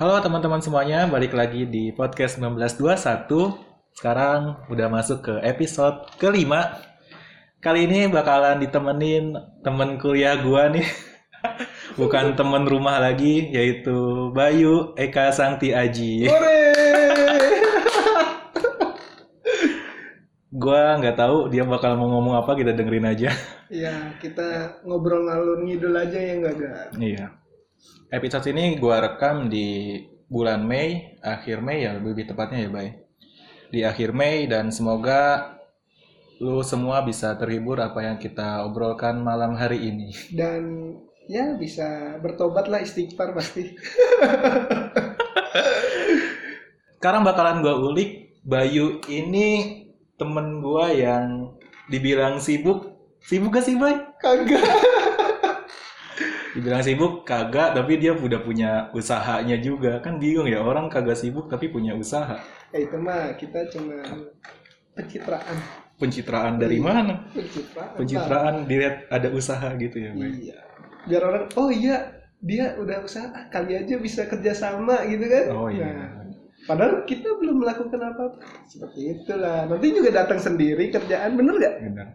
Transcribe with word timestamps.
Halo 0.00 0.16
teman-teman 0.16 0.64
semuanya, 0.64 1.04
balik 1.04 1.36
lagi 1.36 1.68
di 1.68 1.92
podcast 1.92 2.40
1921. 2.40 3.52
Sekarang 3.92 4.56
udah 4.72 4.88
masuk 4.88 5.28
ke 5.28 5.34
episode 5.44 6.08
kelima. 6.16 6.80
Kali 7.60 7.84
ini 7.84 8.08
bakalan 8.08 8.64
ditemenin 8.64 9.36
temen 9.60 10.00
kuliah 10.00 10.40
gua 10.40 10.72
nih. 10.72 10.88
Bukan 12.00 12.32
temen 12.32 12.64
rumah 12.64 12.96
lagi, 12.96 13.52
yaitu 13.52 14.32
Bayu 14.32 14.96
Eka 14.96 15.36
Sangti 15.36 15.76
Aji. 15.76 16.32
Gua 20.48 20.96
nggak 20.96 21.16
tahu 21.20 21.52
dia 21.52 21.68
bakal 21.68 22.00
mau 22.00 22.08
ngomong 22.08 22.40
apa, 22.40 22.56
kita 22.56 22.72
dengerin 22.72 23.04
aja. 23.04 23.36
Ya, 23.68 24.16
kita 24.16 24.80
ngobrol 24.80 25.28
ngalur 25.28 25.60
ngidul 25.60 25.92
aja 25.92 26.16
ya 26.16 26.32
enggak, 26.40 26.56
Ga? 26.56 26.72
Iya. 26.96 27.39
Episode 28.10 28.50
ini 28.50 28.74
gua 28.74 28.98
rekam 28.98 29.46
di 29.46 29.94
bulan 30.26 30.66
Mei, 30.66 31.14
akhir 31.22 31.62
Mei 31.62 31.86
ya 31.86 31.94
lebih 31.94 32.26
tepatnya 32.26 32.66
ya, 32.66 32.70
Bay. 32.74 32.88
Di 33.70 33.86
akhir 33.86 34.10
Mei 34.10 34.50
dan 34.50 34.74
semoga 34.74 35.54
lu 36.42 36.58
semua 36.66 37.06
bisa 37.06 37.38
terhibur 37.38 37.78
apa 37.78 38.02
yang 38.02 38.18
kita 38.18 38.66
obrolkan 38.66 39.14
malam 39.22 39.54
hari 39.54 39.94
ini. 39.94 40.10
Dan 40.34 40.90
ya 41.30 41.54
bisa 41.54 42.18
bertobat 42.18 42.66
lah 42.66 42.82
istighfar 42.82 43.30
pasti. 43.30 43.78
Sekarang 46.98 47.22
bakalan 47.22 47.62
gua 47.62 47.78
ulik 47.78 48.42
Bayu 48.42 48.98
ini 49.06 49.86
temen 50.18 50.58
gua 50.58 50.90
yang 50.90 51.54
dibilang 51.86 52.42
sibuk. 52.42 52.90
Sibuk 53.22 53.54
gak 53.54 53.70
sih, 53.70 53.78
Bay? 53.78 54.02
Kagak. 54.18 54.98
Dibilang 56.50 56.82
sibuk 56.82 57.22
kagak, 57.22 57.78
tapi 57.78 57.92
dia 58.02 58.12
udah 58.14 58.40
punya 58.42 58.70
usahanya 58.98 59.56
juga. 59.62 60.02
Kan 60.04 60.18
bingung 60.18 60.50
ya, 60.50 60.58
orang 60.62 60.90
kagak 60.90 61.18
sibuk 61.18 61.46
tapi 61.46 61.70
punya 61.70 61.94
usaha. 61.94 62.36
Eh, 62.74 62.86
itu 62.86 62.96
mah 62.98 63.34
kita 63.38 63.70
cuma 63.70 64.02
pencitraan. 64.94 65.56
Pencitraan 66.00 66.54
dari 66.58 66.78
mana? 66.80 67.28
Pencitraan. 67.34 67.94
Pencitraan 67.98 68.54
dilihat 68.66 68.96
ada 69.12 69.28
usaha 69.30 69.68
gitu 69.76 69.96
ya, 70.00 70.10
Bay? 70.16 70.32
Iya. 70.50 70.58
Biar 71.06 71.22
orang, 71.28 71.44
oh 71.60 71.70
iya, 71.70 71.96
dia 72.40 72.74
udah 72.80 73.04
usaha, 73.04 73.28
ah, 73.36 73.44
kali 73.52 73.76
aja 73.76 73.94
bisa 74.00 74.24
kerjasama 74.26 75.06
gitu 75.06 75.24
kan. 75.28 75.44
Oh 75.52 75.68
Nah, 75.68 75.76
iya. 75.76 75.88
padahal 76.64 77.04
kita 77.04 77.28
belum 77.40 77.56
melakukan 77.62 78.00
apa-apa. 78.00 78.40
Seperti 78.66 79.00
itulah. 79.12 79.68
Nanti 79.68 79.86
juga 79.92 80.10
datang 80.12 80.40
sendiri 80.40 80.88
kerjaan, 80.88 81.36
bener 81.36 81.54
gak? 81.60 81.74
Benar. 81.84 82.08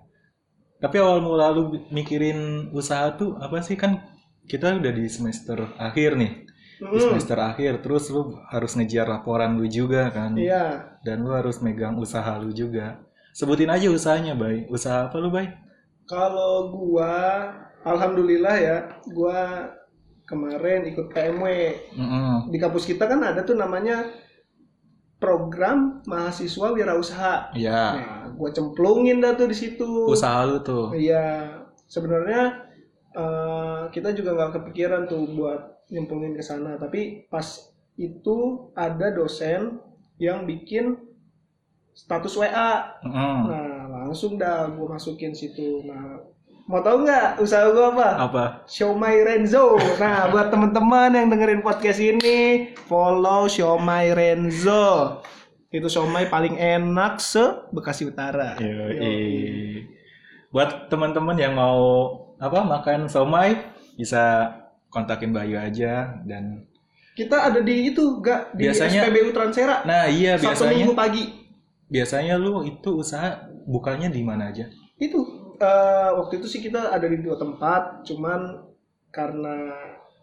Tapi 0.81 0.95
awal 1.01 1.19
mula 1.23 1.49
lu 1.55 1.87
mikirin 1.89 2.69
usaha 2.75 3.15
tuh 3.15 3.39
apa 3.39 3.63
sih 3.63 3.79
kan 3.79 3.97
kita 4.51 4.77
udah 4.79 4.93
di 4.99 5.05
semester 5.09 5.57
akhir 5.77 6.11
nih. 6.21 6.33
Di 6.91 6.99
Hmm, 6.99 6.99
semester 6.99 7.37
akhir 7.39 7.79
terus 7.83 8.11
lu 8.11 8.35
harus 8.51 8.71
ngejar 8.75 9.07
laporan 9.07 9.55
lu 9.59 9.65
juga 9.67 10.11
kan. 10.11 10.35
Iya. 10.35 10.65
Dan 11.05 11.23
lu 11.23 11.31
harus 11.31 11.57
megang 11.63 11.95
usaha 11.99 12.35
lu 12.43 12.51
juga. 12.51 12.99
Sebutin 13.35 13.69
aja 13.71 13.87
usahanya, 13.91 14.33
Bay. 14.35 14.67
Usaha 14.71 15.07
apa 15.07 15.17
lu, 15.19 15.29
Bay? 15.31 15.47
Kalau 16.05 16.69
gua, 16.71 17.15
alhamdulillah 17.83 18.55
ya, 18.61 18.77
gua 19.13 19.69
kemarin 20.29 20.85
ikut 20.89 21.07
KMW. 21.13 21.47
Mm-mm. 21.97 22.49
Di 22.53 22.57
kampus 22.61 22.85
kita 22.89 23.05
kan 23.09 23.21
ada 23.21 23.41
tuh 23.45 23.57
namanya 23.57 24.05
program 25.17 26.03
mahasiswa 26.05 26.67
wirausaha. 26.75 27.55
Iya. 27.55 27.81
Nah, 27.95 28.23
gua 28.35 28.49
cemplungin 28.51 29.23
dah 29.23 29.33
tuh 29.39 29.47
di 29.49 29.57
situ. 29.57 29.87
Usaha 30.11 30.43
lu 30.45 30.59
tuh. 30.61 30.91
Iya, 30.93 31.55
sebenarnya 31.89 32.64
eh, 33.15 33.81
kita 33.95 34.11
juga 34.11 34.35
nggak 34.35 34.61
kepikiran 34.61 35.07
tuh 35.07 35.23
buat 35.31 35.87
nyemplungin 35.89 36.35
ke 36.35 36.43
sana. 36.43 36.75
Tapi 36.75 37.25
pas 37.31 37.71
itu 37.95 38.69
ada 38.75 39.07
dosen 39.15 39.79
yang 40.19 40.43
bikin 40.43 40.99
status 41.95 42.35
WA. 42.35 42.99
Mm-mm. 43.07 43.39
Nah, 43.47 43.79
langsung 43.87 44.35
dah 44.35 44.67
gue 44.67 44.87
masukin 44.87 45.31
situ. 45.31 45.83
Nah, 45.87 46.19
mau 46.67 46.83
tahu 46.83 47.07
nggak 47.07 47.39
usaha 47.39 47.71
gue 47.71 47.85
apa? 47.95 48.09
Apa? 48.19 48.45
Xiaomi 48.67 49.23
Renzo. 49.23 49.79
Nah, 49.97 50.27
buat 50.29 50.51
teman-teman 50.51 51.15
yang 51.15 51.27
dengerin 51.31 51.63
podcast 51.63 52.03
ini, 52.03 52.71
follow 52.85 53.47
Xiaomi 53.47 54.11
Renzo. 54.11 55.23
Itu 55.71 55.87
Xiaomi 55.87 56.27
paling 56.27 56.59
enak 56.59 57.23
se 57.23 57.43
Bekasi 57.71 58.11
Utara. 58.11 58.59
Yoi. 58.59 59.87
Buat 60.51 60.87
teman-teman 60.91 61.35
yang 61.35 61.55
mau 61.55 62.11
apa 62.45 62.61
makan 62.61 63.09
somai 63.09 63.57
bisa 63.95 64.53
kontakin 64.87 65.33
Bayu 65.33 65.57
aja 65.57 66.21
dan 66.23 66.69
Kita 67.11 67.47
ada 67.47 67.63
di 67.63 67.89
itu, 67.89 68.19
gak 68.19 68.51
di 68.53 68.67
Biasanya- 68.67 69.07
SPBU 69.07 69.31
Transera. 69.31 69.87
nah 69.87 70.03
iya 70.05 70.35
Sabtu 70.35 70.51
biasanya 70.67 70.75
Minggu 70.77 70.93
pagi. 70.93 71.23
biasanya 71.87 72.35
lu 72.35 72.53
itu 72.61 72.89
usaha 72.91 73.39
bukannya 73.63 74.11
di 74.11 74.19
mana 74.19 74.51
aja? 74.51 74.67
Itu 74.95 75.23
eh, 75.55 76.09
waktu 76.11 76.37
itu 76.37 76.47
sih 76.49 76.59
kita 76.59 76.91
ada 76.91 77.07
di 77.07 77.15
dua 77.17 77.39
tempat, 77.39 78.03
cuman 78.03 78.67
karena 79.09 79.55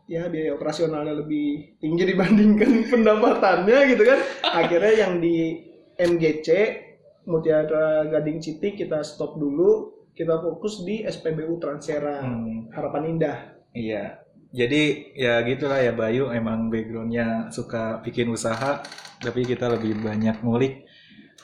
ya 0.04 0.28
biaya 0.28 0.52
operasionalnya 0.52 1.16
lebih 1.16 1.80
tinggi 1.80 2.12
dibandingkan 2.12 2.70
pendapatannya 2.92 3.78
gitu 3.88 4.02
kan. 4.04 4.18
Akhirnya 4.52 4.92
yang 4.92 5.16
di 5.16 5.64
MGC 5.96 6.48
Mutiara 7.24 8.04
Gading 8.04 8.36
City 8.36 8.76
kita 8.76 9.00
stop 9.00 9.38
dulu, 9.38 10.01
kita 10.22 10.38
fokus 10.38 10.86
di 10.86 11.02
SPBU 11.02 11.58
Transera 11.58 12.22
Hmm, 12.22 12.70
Harapan 12.70 13.02
Indah. 13.10 13.38
iya. 13.74 14.22
Jadi 14.52 15.16
ya 15.16 15.40
gitulah 15.42 15.80
ya 15.80 15.96
Bayu 15.96 16.28
emang 16.28 16.68
backgroundnya 16.68 17.48
suka 17.48 18.04
bikin 18.04 18.28
usaha 18.28 18.84
tapi 19.18 19.42
kita 19.42 19.64
lebih 19.66 19.96
banyak 19.98 20.44
ngulik 20.44 20.84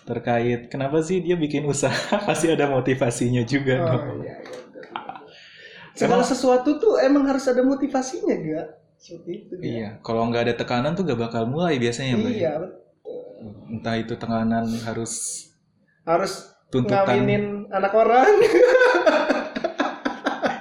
terkait 0.05 0.69
kenapa 0.69 1.01
sih 1.01 1.25
dia 1.25 1.33
bikin 1.35 1.65
usaha 1.65 1.97
pasti 2.29 2.53
ada 2.53 2.69
motivasinya 2.69 3.49
juga 3.49 3.75
Oh 3.81 3.87
dong. 3.89 4.21
iya, 4.23 4.37
iya. 4.45 4.57
Segala 5.97 6.23
sesuatu 6.23 6.79
tuh 6.79 6.95
emang 7.03 7.27
harus 7.27 7.43
ada 7.49 7.59
motivasinya, 7.59 8.35
gak? 8.39 8.67
Seperti 8.99 9.31
itu. 9.35 9.53
Iya, 9.59 9.89
kalau 10.05 10.29
nggak 10.31 10.43
ada 10.47 10.55
tekanan 10.55 10.95
tuh 10.95 11.03
gak 11.03 11.19
bakal 11.19 11.49
mulai 11.49 11.75
biasanya 11.81 12.15
Bayu. 12.19 12.35
Iya, 12.39 12.53
Entah 13.69 13.97
itu 13.99 14.15
tekanan 14.15 14.67
harus 14.85 15.13
harus 16.05 16.45
tuntutan 16.69 17.05
ngawinin 17.05 17.45
anak 17.73 17.93
orang. 17.95 18.33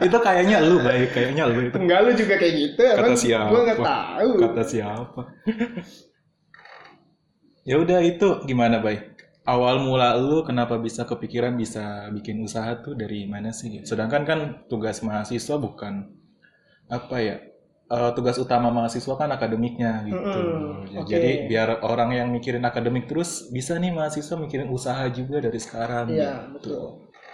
itu 0.07 0.17
kayaknya 0.21 0.61
lu 0.61 0.77
baik 0.79 1.09
kayaknya 1.11 1.43
lu 1.49 1.59
itu. 1.67 1.77
Enggak 1.79 1.99
lu 2.05 2.11
juga 2.15 2.35
kayak 2.37 2.55
gitu. 2.55 2.83
Kata 2.83 3.01
emang 3.01 3.17
siapa? 3.17 3.51
Gue 3.51 3.61
nggak 3.65 3.79
tahu. 3.81 4.29
kata 4.39 4.63
siapa? 4.63 5.21
Ya 7.67 7.75
udah 7.83 7.99
itu 7.99 8.27
gimana 8.47 8.79
baik 8.79 9.17
awal 9.47 9.79
mula 9.79 10.19
lu 10.19 10.43
kenapa 10.43 10.75
bisa 10.75 11.07
kepikiran 11.07 11.55
bisa 11.55 12.11
bikin 12.11 12.43
usaha 12.43 12.83
tuh 12.83 12.99
dari 12.99 13.23
mana 13.25 13.55
sih? 13.55 13.81
Sedangkan 13.87 14.27
kan 14.27 14.39
tugas 14.67 14.99
mahasiswa 14.99 15.55
bukan 15.55 16.11
apa 16.91 17.17
ya 17.23 17.35
eh, 17.87 18.11
tugas 18.13 18.35
utama 18.35 18.67
mahasiswa 18.67 19.15
kan 19.15 19.29
akademiknya 19.29 20.03
gitu 20.03 20.41
Ya, 20.87 20.99
oke. 20.99 21.07
jadi 21.07 21.29
biar 21.45 21.69
orang 21.81 22.09
yang 22.11 22.27
mikirin 22.29 22.63
akademik 22.63 23.07
terus 23.07 23.47
bisa 23.47 23.75
nih 23.75 23.91
mahasiswa 23.91 24.35
mikirin 24.35 24.67
usaha 24.67 25.03
juga 25.09 25.39
dari 25.39 25.57
sekarang 25.57 26.07
Iya 26.07 26.47
gitu. 26.47 26.53
betul. 26.53 26.83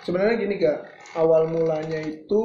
Sebenarnya 0.04 0.36
gini 0.36 0.56
kak, 0.58 0.78
awal 1.16 1.48
mulanya 1.48 2.00
itu 2.00 2.42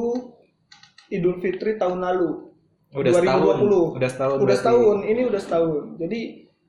Idul 1.08 1.40
Fitri 1.40 1.74
tahun 1.74 1.98
lalu. 1.98 2.52
udah 2.90 3.12
setahun 3.12 3.56
2020. 3.64 3.96
udah 3.96 4.08
setahun 4.08 4.32
udah 4.34 4.44
berarti. 4.44 4.60
setahun, 4.60 4.98
ini 5.04 5.22
udah 5.24 5.40
setahun. 5.40 5.82
Jadi 5.98 6.20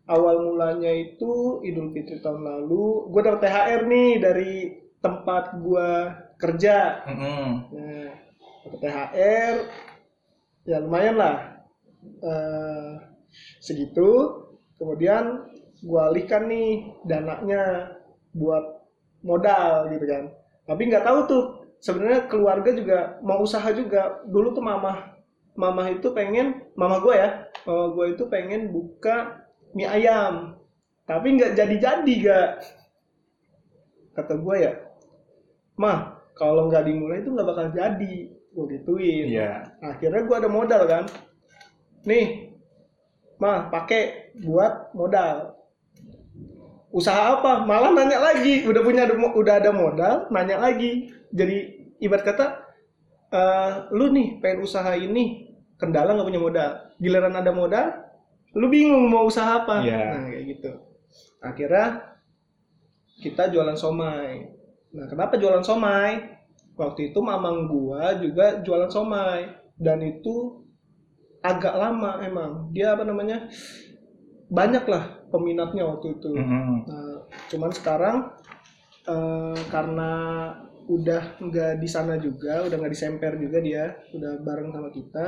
awal 0.06 0.36
mulanya 0.42 0.92
itu 0.92 1.32
Idul 1.62 1.92
Fitri 1.92 2.20
tahun 2.20 2.42
lalu, 2.42 2.86
gue 3.08 3.22
dapet 3.22 3.42
THR 3.42 3.82
nih 3.86 4.10
dari 4.18 4.54
tempat 4.98 5.44
gue 5.56 5.90
kerja. 6.36 6.78
Mm-mm. 7.06 7.46
Nah, 7.70 8.10
dapet 8.66 8.80
THR, 8.82 9.56
ya 10.70 10.78
lumayan 10.86 11.18
lah. 11.18 11.66
Eh, 12.22 12.94
segitu. 13.66 14.38
Kemudian 14.78 15.50
gua 15.84 16.14
alihkan 16.14 16.46
nih 16.46 16.94
dananya 17.10 17.96
buat 18.38 18.86
modal 19.26 19.90
gitu 19.90 20.06
kan. 20.06 20.24
Tapi 20.70 20.82
nggak 20.88 21.04
tahu 21.04 21.20
tuh 21.26 21.44
sebenarnya 21.82 22.30
keluarga 22.30 22.70
juga 22.78 23.18
mau 23.26 23.42
usaha 23.42 23.68
juga. 23.74 24.22
Dulu 24.30 24.54
tuh 24.54 24.64
mama 24.64 25.20
mama 25.60 25.92
itu 25.92 26.08
pengen 26.16 26.72
mama 26.80 27.04
gue 27.04 27.20
ya, 27.20 27.52
mama 27.68 27.92
gue 27.92 28.16
itu 28.16 28.24
pengen 28.32 28.72
buka 28.72 29.44
mie 29.76 29.92
ayam. 29.92 30.56
Tapi 31.04 31.28
nggak 31.36 31.60
jadi-jadi 31.60 32.14
gak. 32.24 32.52
Kata 34.16 34.40
gue 34.40 34.56
ya, 34.56 34.74
mah 35.76 36.24
kalau 36.40 36.72
nggak 36.72 36.88
dimulai 36.88 37.20
itu 37.20 37.36
nggak 37.36 37.50
bakal 37.52 37.68
jadi. 37.76 38.39
Gue 38.50 38.66
gituin. 38.76 39.26
Iya. 39.30 39.78
akhirnya 39.80 40.22
gua 40.26 40.38
ada 40.42 40.50
modal 40.50 40.82
kan. 40.90 41.04
Nih 42.06 42.56
mah 43.40 43.70
pakai 43.72 44.34
buat 44.44 44.92
modal. 44.98 45.56
Usaha 46.90 47.38
apa? 47.40 47.64
Malah 47.64 47.94
nanya 47.94 48.18
lagi. 48.18 48.66
Udah 48.66 48.82
punya 48.82 49.06
udah 49.14 49.56
ada 49.62 49.72
modal 49.72 50.16
nanya 50.34 50.58
lagi. 50.58 51.14
Jadi 51.30 51.58
ibarat 52.02 52.26
kata 52.26 52.46
eh, 53.30 53.72
lu 53.94 54.10
nih 54.10 54.42
pengen 54.42 54.66
usaha 54.66 54.98
ini 54.98 55.54
kendala 55.78 56.18
nggak 56.18 56.28
punya 56.28 56.42
modal. 56.42 56.72
Giliran 56.98 57.38
ada 57.38 57.52
modal 57.54 57.88
lu 58.58 58.66
bingung 58.66 59.06
mau 59.14 59.30
usaha 59.30 59.62
apa. 59.62 59.86
Iya. 59.86 60.02
nah 60.10 60.26
kayak 60.26 60.46
gitu. 60.58 60.72
Akhirnya 61.40 61.88
kita 63.22 63.54
jualan 63.54 63.78
somai. 63.78 64.50
Nah 64.90 65.06
kenapa 65.06 65.38
jualan 65.38 65.62
somai 65.62 66.39
waktu 66.80 67.12
itu 67.12 67.20
mamang 67.20 67.68
gua 67.68 68.16
juga 68.16 68.64
jualan 68.64 68.88
somai 68.88 69.52
dan 69.76 70.00
itu 70.00 70.64
agak 71.44 71.76
lama 71.76 72.24
emang 72.24 72.72
dia 72.72 72.96
apa 72.96 73.04
namanya 73.04 73.52
banyak 74.48 74.88
lah 74.88 75.28
peminatnya 75.30 75.84
waktu 75.86 76.18
itu 76.20 76.32
Mm-mm. 76.32 76.88
Nah, 76.88 77.18
cuman 77.52 77.72
sekarang 77.76 78.18
eh, 79.06 79.60
karena 79.70 80.12
udah 80.90 81.38
nggak 81.38 81.78
di 81.78 81.86
sana 81.86 82.18
juga, 82.18 82.66
udah 82.66 82.76
nggak 82.82 82.94
disemper 82.98 83.38
juga 83.38 83.62
dia, 83.62 83.94
udah 84.10 84.42
bareng 84.42 84.74
sama 84.74 84.90
kita. 84.90 85.26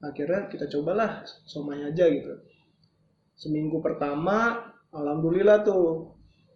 Akhirnya 0.00 0.48
kita 0.48 0.64
cobalah 0.72 1.20
somai 1.44 1.84
aja 1.84 2.08
gitu. 2.08 2.40
Seminggu 3.36 3.84
pertama, 3.84 4.64
alhamdulillah 4.88 5.60
tuh 5.60 6.13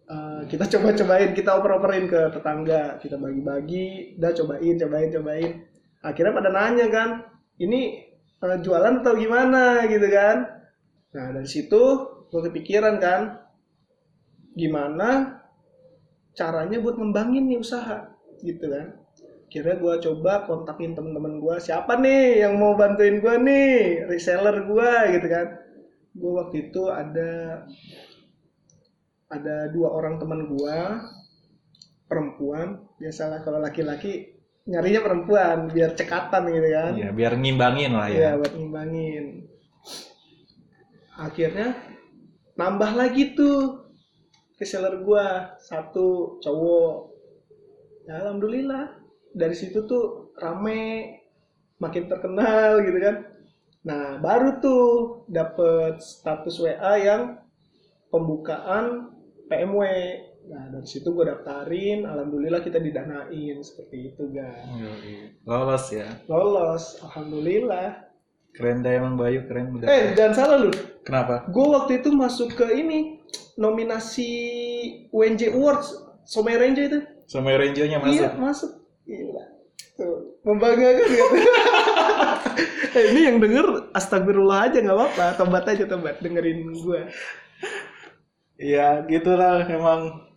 eh, 0.09 0.41
kita 0.49 0.65
coba-cobain, 0.65 1.31
kita 1.37 1.51
oper-operin 1.61 2.05
ke 2.09 2.21
tetangga, 2.33 2.97
kita 2.97 3.15
bagi-bagi, 3.21 4.17
udah 4.17 4.31
cobain, 4.33 4.75
cobain, 4.81 5.09
cobain. 5.13 5.51
Akhirnya 6.01 6.33
pada 6.33 6.49
nanya 6.49 6.85
kan, 6.89 7.09
ini 7.61 8.09
eh, 8.41 8.57
jualan 8.59 9.05
atau 9.05 9.13
gimana? 9.13 9.85
Gitu 9.85 10.07
kan? 10.09 10.37
Nah 11.13 11.25
dari 11.33 11.49
situ 11.49 11.81
gue 12.29 12.41
kepikiran 12.49 12.97
kan, 13.01 13.21
gimana 14.53 15.39
caranya 16.37 16.77
buat 16.79 16.95
ngembangin 16.97 17.49
nih 17.49 17.59
usaha? 17.61 18.09
Gitu 18.41 18.65
kan. 18.65 18.99
Kira 19.49 19.81
gue 19.81 19.93
coba 19.97 20.45
kontakin 20.45 20.93
temen-temen 20.93 21.41
gue 21.41 21.55
siapa 21.57 21.97
nih 21.97 22.45
yang 22.45 22.61
mau 22.61 22.77
bantuin 22.77 23.17
gue 23.17 23.35
nih? 23.41 24.05
Reseller 24.05 24.61
gue 24.69 24.91
gitu 25.17 25.27
kan. 25.27 25.47
Gue 26.13 26.31
waktu 26.37 26.69
itu 26.69 26.85
ada 26.85 27.65
ada 29.29 29.69
dua 29.69 29.93
orang 29.93 30.17
teman 30.17 30.49
gue 30.49 30.79
perempuan 32.09 32.81
biasalah 32.97 33.45
kalau 33.45 33.61
laki-laki 33.61 34.33
nyarinya 34.65 35.01
perempuan 35.01 35.57
biar 35.69 35.93
cekatan 35.93 36.49
gitu 36.49 36.69
kan 36.69 36.91
Iya, 36.97 37.09
biar 37.13 37.33
ngimbangin 37.37 37.91
lah 37.93 38.07
Iya 38.09 38.21
ya. 38.21 38.39
buat 38.41 38.53
ngimbangin. 38.53 39.25
Akhirnya 41.19 41.75
nambah 42.55 42.91
lagi 42.95 43.35
tuh 43.35 43.89
reseller 44.55 45.03
gua 45.03 45.55
satu 45.59 46.39
cowok. 46.39 46.95
Ya, 48.07 48.23
alhamdulillah 48.25 48.97
dari 49.35 49.55
situ 49.55 49.83
tuh 49.85 50.33
rame 50.39 51.15
makin 51.77 52.07
terkenal 52.07 52.81
gitu 52.83 52.99
kan. 53.03 53.15
Nah 53.83 54.17
baru 54.19 54.59
tuh 54.59 54.83
dapet 55.27 55.99
status 55.99 56.59
WA 56.59 56.93
yang 56.99 57.39
pembukaan 58.09 59.11
PMW. 59.49 59.81
Nah 60.49 60.63
dari 60.71 60.87
situ 60.87 61.13
gue 61.13 61.25
daftarin, 61.25 62.05
alhamdulillah 62.05 62.61
kita 62.61 62.79
didanain 62.79 63.57
seperti 63.61 64.13
itu 64.13 64.29
guys. 64.29 64.65
Lolos 65.45 65.85
ya. 65.89 66.07
Lolos, 66.29 67.01
alhamdulillah. 67.03 68.09
Keren 68.49 68.81
dah 68.81 68.91
emang 68.97 69.13
Bayu, 69.13 69.45
keren 69.45 69.77
udah. 69.77 69.85
Eh, 69.85 70.17
jangan 70.17 70.33
salah 70.33 70.57
lu. 70.57 70.71
Kenapa? 71.05 71.45
Gue 71.53 71.65
waktu 71.69 72.01
itu 72.01 72.09
masuk 72.13 72.57
ke 72.57 72.65
ini 72.73 73.21
nominasi 73.61 74.31
UNJ 75.13 75.53
Awards 75.53 76.09
Somai 76.29 76.61
Renjo 76.61 76.81
itu. 76.85 76.99
Sama 77.25 77.53
Renjo-nya 77.57 77.97
masuk. 77.97 78.13
Iya, 78.13 78.29
masuk. 78.37 78.71
Gila. 79.05 79.45
Tuh, 79.97 80.17
membanggakan 80.45 81.05
gitu. 81.09 81.37
eh, 82.97 83.05
ini 83.11 83.19
yang 83.25 83.37
denger 83.41 83.91
astagfirullah 83.91 84.69
aja 84.69 84.77
nggak 84.79 84.95
apa-apa, 84.95 85.25
tobat 85.35 85.65
aja 85.67 85.83
tobat 85.89 86.21
dengerin 86.21 86.69
gue. 86.71 87.01
Iya, 88.59 89.07
gitulah 89.07 89.63
emang. 89.65 90.27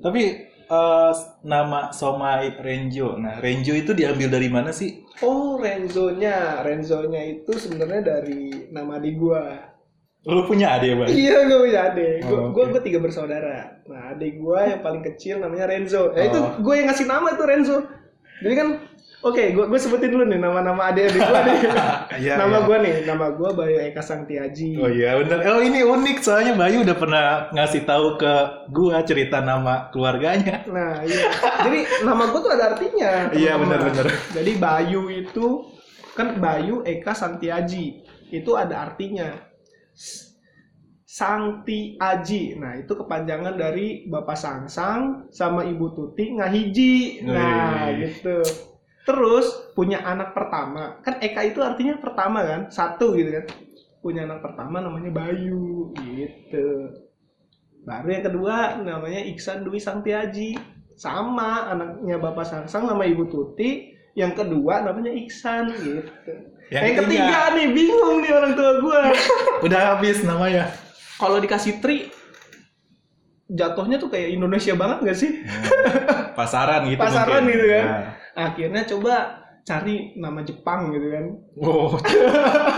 Tapi 0.00 0.22
eh, 0.64 1.12
nama 1.44 1.92
Somai 1.92 2.56
Renjo. 2.56 3.20
Nah, 3.20 3.38
Renjo 3.38 3.76
itu 3.76 3.92
diambil 3.92 4.32
dari 4.32 4.48
mana 4.48 4.72
sih? 4.72 5.04
Oh, 5.20 5.60
Renzo-nya. 5.60 6.64
Renzo-nya 6.64 7.20
itu 7.22 7.52
sebenarnya 7.54 8.00
dari 8.02 8.68
nama 8.72 8.96
adik 8.96 9.14
gue. 9.14 9.44
Lu 10.24 10.40
punya 10.48 10.80
adik, 10.80 10.96
Bang? 10.96 11.08
Iya, 11.12 11.44
gue 11.44 11.58
punya 11.68 11.80
adik. 11.92 12.24
Gue 12.24 12.32
Oh, 12.32 12.48
gue 12.50 12.64
oke. 12.64 12.70
gue 12.72 12.82
tiga 12.82 12.98
bersaudara. 12.98 13.76
Nah, 13.84 14.16
adik 14.16 14.40
gue 14.40 14.60
yang 14.64 14.80
paling 14.80 15.04
kecil 15.04 15.36
namanya 15.36 15.68
Renzo. 15.68 16.16
Ya 16.16 16.32
itu 16.32 16.40
Oh. 16.40 16.56
gue 16.64 16.74
yang 16.80 16.88
ngasih 16.88 17.04
nama 17.04 17.28
itu 17.30 17.44
Renzo. 17.44 17.76
Jadi 18.40 18.54
kan, 18.56 18.68
oke, 19.24 19.44
gue 19.56 19.64
gue 19.66 19.78
sebutin 19.80 20.12
dulu 20.12 20.24
nih 20.28 20.36
nama-nama 20.36 20.92
adik-adik 20.92 21.20
gue 21.20 21.40
nih. 21.48 21.58
Iya, 22.14 22.38
nama 22.38 22.62
iya. 22.62 22.66
gue 22.68 22.76
nih, 22.78 22.94
nama 23.10 23.26
gue 23.34 23.50
Bayu 23.50 23.76
Eka 23.90 24.02
Sangtiaji. 24.04 24.78
Oh 24.78 24.86
iya 24.86 25.18
bener. 25.18 25.38
Oh 25.50 25.58
ini 25.58 25.82
unik 25.82 26.22
soalnya 26.22 26.54
Bayu 26.54 26.86
udah 26.86 26.94
pernah 26.94 27.24
ngasih 27.50 27.82
tahu 27.82 28.20
ke 28.20 28.34
gua 28.70 29.02
cerita 29.02 29.42
nama 29.42 29.90
keluarganya. 29.90 30.62
Nah, 30.70 31.02
iya. 31.02 31.26
Jadi 31.66 32.06
nama 32.06 32.30
gue 32.30 32.40
tuh 32.40 32.52
ada 32.54 32.64
artinya. 32.76 33.34
Iya, 33.34 33.58
benar-benar. 33.58 34.06
Jadi 34.30 34.52
Bayu 34.60 35.10
itu 35.10 35.46
kan 36.14 36.38
Bayu 36.38 36.86
Eka 36.86 37.16
Santiaji. 37.16 38.04
Itu 38.30 38.54
ada 38.54 38.86
artinya. 38.86 39.34
S- 39.90 40.34
Sangti 41.14 41.94
Aji. 41.94 42.58
Nah, 42.58 42.74
itu 42.74 42.90
kepanjangan 42.90 43.54
dari 43.54 44.02
Bapak 44.10 44.34
Sangsang 44.34 45.30
sama 45.30 45.62
Ibu 45.62 45.94
Tuti 45.94 46.34
ngahiji. 46.34 47.22
Nah, 47.22 47.86
Wih. 47.94 48.10
gitu. 48.10 48.42
Terus 49.04 49.72
punya 49.76 50.00
anak 50.00 50.32
pertama. 50.32 50.98
Kan 51.04 51.20
Eka 51.20 51.44
itu 51.44 51.60
artinya 51.60 52.00
pertama 52.00 52.40
kan? 52.40 52.60
Satu 52.72 53.12
gitu 53.12 53.30
kan. 53.36 53.44
Punya 54.00 54.24
anak 54.24 54.40
pertama 54.40 54.80
namanya 54.80 55.12
Bayu 55.12 55.92
gitu. 56.00 56.92
Baru 57.84 58.08
yang 58.08 58.24
kedua 58.24 58.80
namanya 58.80 59.20
Iksan 59.28 59.60
Dwi 59.64 59.76
Sangtiaji. 59.76 60.56
Sama 60.96 61.68
anaknya 61.68 62.16
Bapak 62.16 62.48
Sangsang 62.48 62.88
nama 62.88 63.04
Ibu 63.04 63.28
Tuti. 63.28 63.92
Yang 64.16 64.40
kedua 64.40 64.80
namanya 64.80 65.12
Iksan 65.12 65.68
gitu. 65.76 66.00
Yang, 66.72 67.04
ketiga 67.04 67.52
nih 67.52 67.68
bingung 67.76 68.24
nih 68.24 68.32
orang 68.32 68.52
tua 68.56 68.72
gua. 68.80 69.00
udah 69.68 69.80
habis 69.94 70.24
namanya. 70.24 70.72
Kalau 71.20 71.36
dikasih 71.44 71.84
tri 71.84 72.08
jatuhnya 73.52 74.00
tuh 74.00 74.08
kayak 74.08 74.32
Indonesia 74.32 74.72
banget 74.72 74.98
gak 75.04 75.18
sih? 75.20 75.44
Pasaran 76.32 76.88
gitu 76.88 77.00
Pasaran 77.04 77.44
mungkin. 77.44 77.52
gitu 77.52 77.66
kan. 77.68 77.84
Ya. 77.84 78.23
Akhirnya 78.34 78.82
coba 78.86 79.44
cari 79.64 80.12
nama 80.18 80.44
Jepang 80.44 80.92
gitu 80.92 81.08
kan. 81.08 81.24
Wow. 81.56 81.96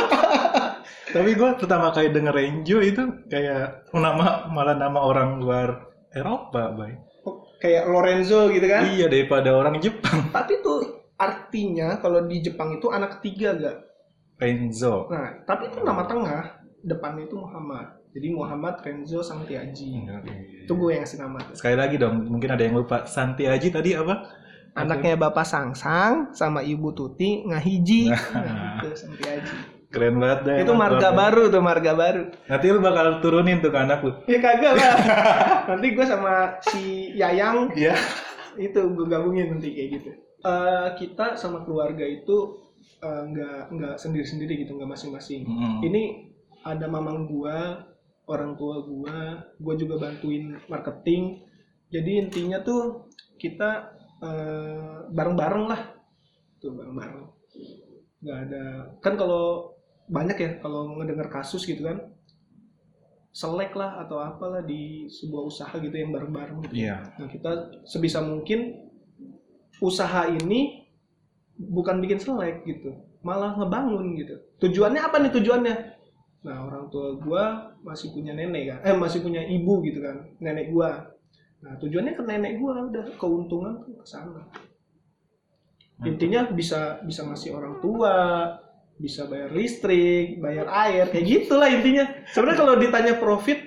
Tapi 1.16 1.30
gua 1.32 1.56
pertama 1.56 1.90
kali 1.90 2.12
denger 2.12 2.34
Renjo 2.34 2.78
itu 2.84 3.02
kayak 3.26 3.88
nama 3.96 4.46
malah 4.52 4.76
nama 4.76 5.00
orang 5.00 5.40
luar 5.40 5.88
Eropa, 6.12 6.72
Bay. 6.76 6.92
Oh, 7.26 7.42
Kayak 7.58 7.88
Lorenzo 7.88 8.52
gitu 8.52 8.66
kan. 8.68 8.84
Iya 8.86 9.08
daripada 9.08 9.56
orang 9.56 9.80
Jepang. 9.80 10.28
Tapi 10.36 10.60
tuh 10.60 11.08
artinya 11.16 11.96
kalau 11.98 12.28
di 12.28 12.44
Jepang 12.44 12.76
itu 12.76 12.92
anak 12.92 13.18
ketiga 13.20 13.56
gak? 13.56 13.76
Renzo. 14.36 15.08
Nah, 15.08 15.40
tapi 15.48 15.72
itu 15.72 15.80
nama 15.80 16.04
tengah, 16.04 16.60
depannya 16.84 17.24
itu 17.24 17.40
Muhammad. 17.40 18.04
Jadi 18.12 18.28
Muhammad 18.36 18.84
Renzo 18.84 19.24
Sangtiaji. 19.24 20.04
Itu 20.68 20.72
gue 20.76 20.92
yang 20.92 21.08
ngasih 21.08 21.20
nama. 21.24 21.40
Sekali 21.56 21.76
lagi 21.76 21.96
dong, 21.96 22.28
mungkin 22.28 22.52
ada 22.52 22.60
yang 22.60 22.76
lupa. 22.76 23.08
Santi 23.08 23.48
Aji 23.48 23.72
tadi 23.72 23.96
apa? 23.96 24.28
Anaknya 24.76 25.16
Bapak 25.16 25.48
Sangsang 25.48 26.36
sama 26.36 26.60
Ibu 26.60 26.92
Tuti 26.92 27.48
ngahiji. 27.48 28.12
Nah. 28.12 28.20
Nah, 28.36 28.76
itu 28.84 28.88
Sangtiaji. 28.92 29.56
Keren 29.88 30.20
banget 30.20 30.40
dah. 30.44 30.56
Itu 30.60 30.72
marga 30.76 31.08
keluarga. 31.08 31.16
baru 31.16 31.42
tuh, 31.48 31.62
marga 31.64 31.92
baru. 31.96 32.22
Nanti 32.52 32.64
lu 32.68 32.80
bakal 32.84 33.06
turunin 33.24 33.64
tuh 33.64 33.72
ke 33.72 33.78
anak 33.80 34.04
lu. 34.04 34.12
Ya 34.28 34.38
kagak 34.44 34.72
lah. 34.76 34.94
nanti 35.72 35.86
gue 35.96 36.04
sama 36.04 36.60
si 36.60 37.16
Yayang 37.16 37.72
Iya. 37.72 37.96
itu 38.60 38.80
gue 38.92 39.06
gabungin 39.08 39.56
nanti 39.56 39.72
kayak 39.72 39.88
gitu. 39.96 40.10
Eh, 40.46 40.88
kita 41.00 41.40
sama 41.40 41.64
keluarga 41.64 42.04
itu 42.04 42.60
eh, 43.00 43.22
nggak 43.32 43.72
nggak 43.72 43.94
sendiri-sendiri 43.96 44.62
gitu, 44.62 44.76
nggak 44.76 44.92
masing-masing. 44.92 45.48
Mm. 45.48 45.78
Ini 45.88 46.02
ada 46.66 46.86
mamang 46.86 47.26
gua, 47.30 47.82
orang 48.28 48.58
tua 48.58 48.84
gua, 48.84 49.42
gua 49.56 49.74
juga 49.74 49.96
bantuin 50.02 50.54
marketing. 50.68 51.40
Jadi 51.88 52.10
intinya 52.26 52.60
tuh 52.60 53.08
kita 53.40 53.95
eh, 54.22 54.96
bareng-bareng 55.12 55.64
lah, 55.68 55.82
tuh 56.62 56.72
bareng-bareng. 56.72 57.26
Nggak 58.22 58.38
ada 58.48 58.64
kan 59.04 59.14
kalau 59.20 59.76
banyak 60.06 60.36
ya 60.38 60.50
kalau 60.62 60.96
ngedengar 60.96 61.28
kasus 61.28 61.66
gitu 61.66 61.82
kan 61.82 61.98
selek 63.36 63.76
lah 63.76 64.00
atau 64.00 64.16
apalah 64.16 64.64
di 64.64 65.04
sebuah 65.12 65.42
usaha 65.44 65.74
gitu 65.76 65.92
yang 65.92 66.08
bareng-bareng 66.08 66.64
gitu. 66.64 66.88
Iya. 66.88 67.04
Nah, 67.20 67.28
kita 67.28 67.76
sebisa 67.84 68.24
mungkin 68.24 68.88
usaha 69.84 70.24
ini 70.32 70.88
bukan 71.60 72.00
bikin 72.00 72.16
selek 72.16 72.64
gitu, 72.64 72.96
malah 73.20 73.52
ngebangun 73.60 74.16
gitu. 74.16 74.40
Tujuannya 74.64 75.04
apa 75.04 75.20
nih 75.20 75.32
tujuannya? 75.36 75.76
Nah, 76.48 76.64
orang 76.64 76.88
tua 76.88 77.20
gua 77.20 77.44
masih 77.84 78.16
punya 78.16 78.32
nenek 78.32 78.72
kan, 78.72 78.78
eh 78.88 78.96
masih 78.96 79.20
punya 79.20 79.44
ibu 79.44 79.84
gitu 79.84 80.00
kan, 80.00 80.32
nenek 80.40 80.72
gua. 80.72 81.12
Nah, 81.64 81.72
tujuannya 81.80 82.12
ke 82.12 82.22
nenek 82.22 82.52
gua 82.60 82.84
udah 82.88 83.04
keuntungan 83.16 83.80
tuh 83.80 83.96
ke 83.96 84.06
sana. 84.06 84.42
Intinya 86.04 86.44
bisa 86.52 87.00
bisa 87.00 87.24
ngasih 87.24 87.56
orang 87.56 87.80
tua, 87.80 88.52
bisa 89.00 89.24
bayar 89.28 89.52
listrik, 89.52 90.40
bayar 90.40 90.68
air, 90.68 91.08
kayak 91.08 91.24
gitulah 91.24 91.68
intinya. 91.68 92.04
Sebenarnya 92.28 92.58
kalau 92.60 92.74
ditanya 92.76 93.14
profit, 93.16 93.60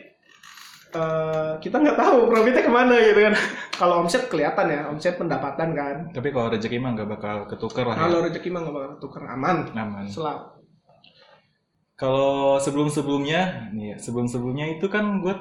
eh, 0.94 1.52
kita 1.58 1.76
nggak 1.82 1.98
tahu 1.98 2.30
profitnya 2.30 2.62
ke 2.66 2.72
mana 2.74 2.96
gitu 3.02 3.20
kan. 3.30 3.36
Kalau 3.80 4.04
omset 4.04 4.28
kelihatan 4.28 4.68
ya, 4.68 4.82
omset 4.92 5.16
pendapatan 5.16 5.72
kan. 5.72 5.96
Tapi 6.12 6.36
kalau 6.36 6.52
rezeki 6.52 6.84
mah 6.84 7.00
nggak 7.00 7.10
bakal 7.16 7.48
ketuker 7.48 7.88
lah 7.88 7.96
ya. 7.96 8.02
Kalau 8.04 8.18
rezeki 8.28 8.50
mah 8.52 8.60
nggak 8.68 8.76
bakal 8.76 8.92
tuker 9.00 9.24
aman, 9.24 9.58
Aman. 9.72 10.04
selalu. 10.04 10.60
Kalau 11.96 12.60
sebelum-sebelumnya, 12.60 13.72
nih 13.72 13.96
ya, 13.96 13.98
sebelum-sebelumnya 14.04 14.76
itu 14.76 14.92
kan 14.92 15.24
gue 15.24 15.32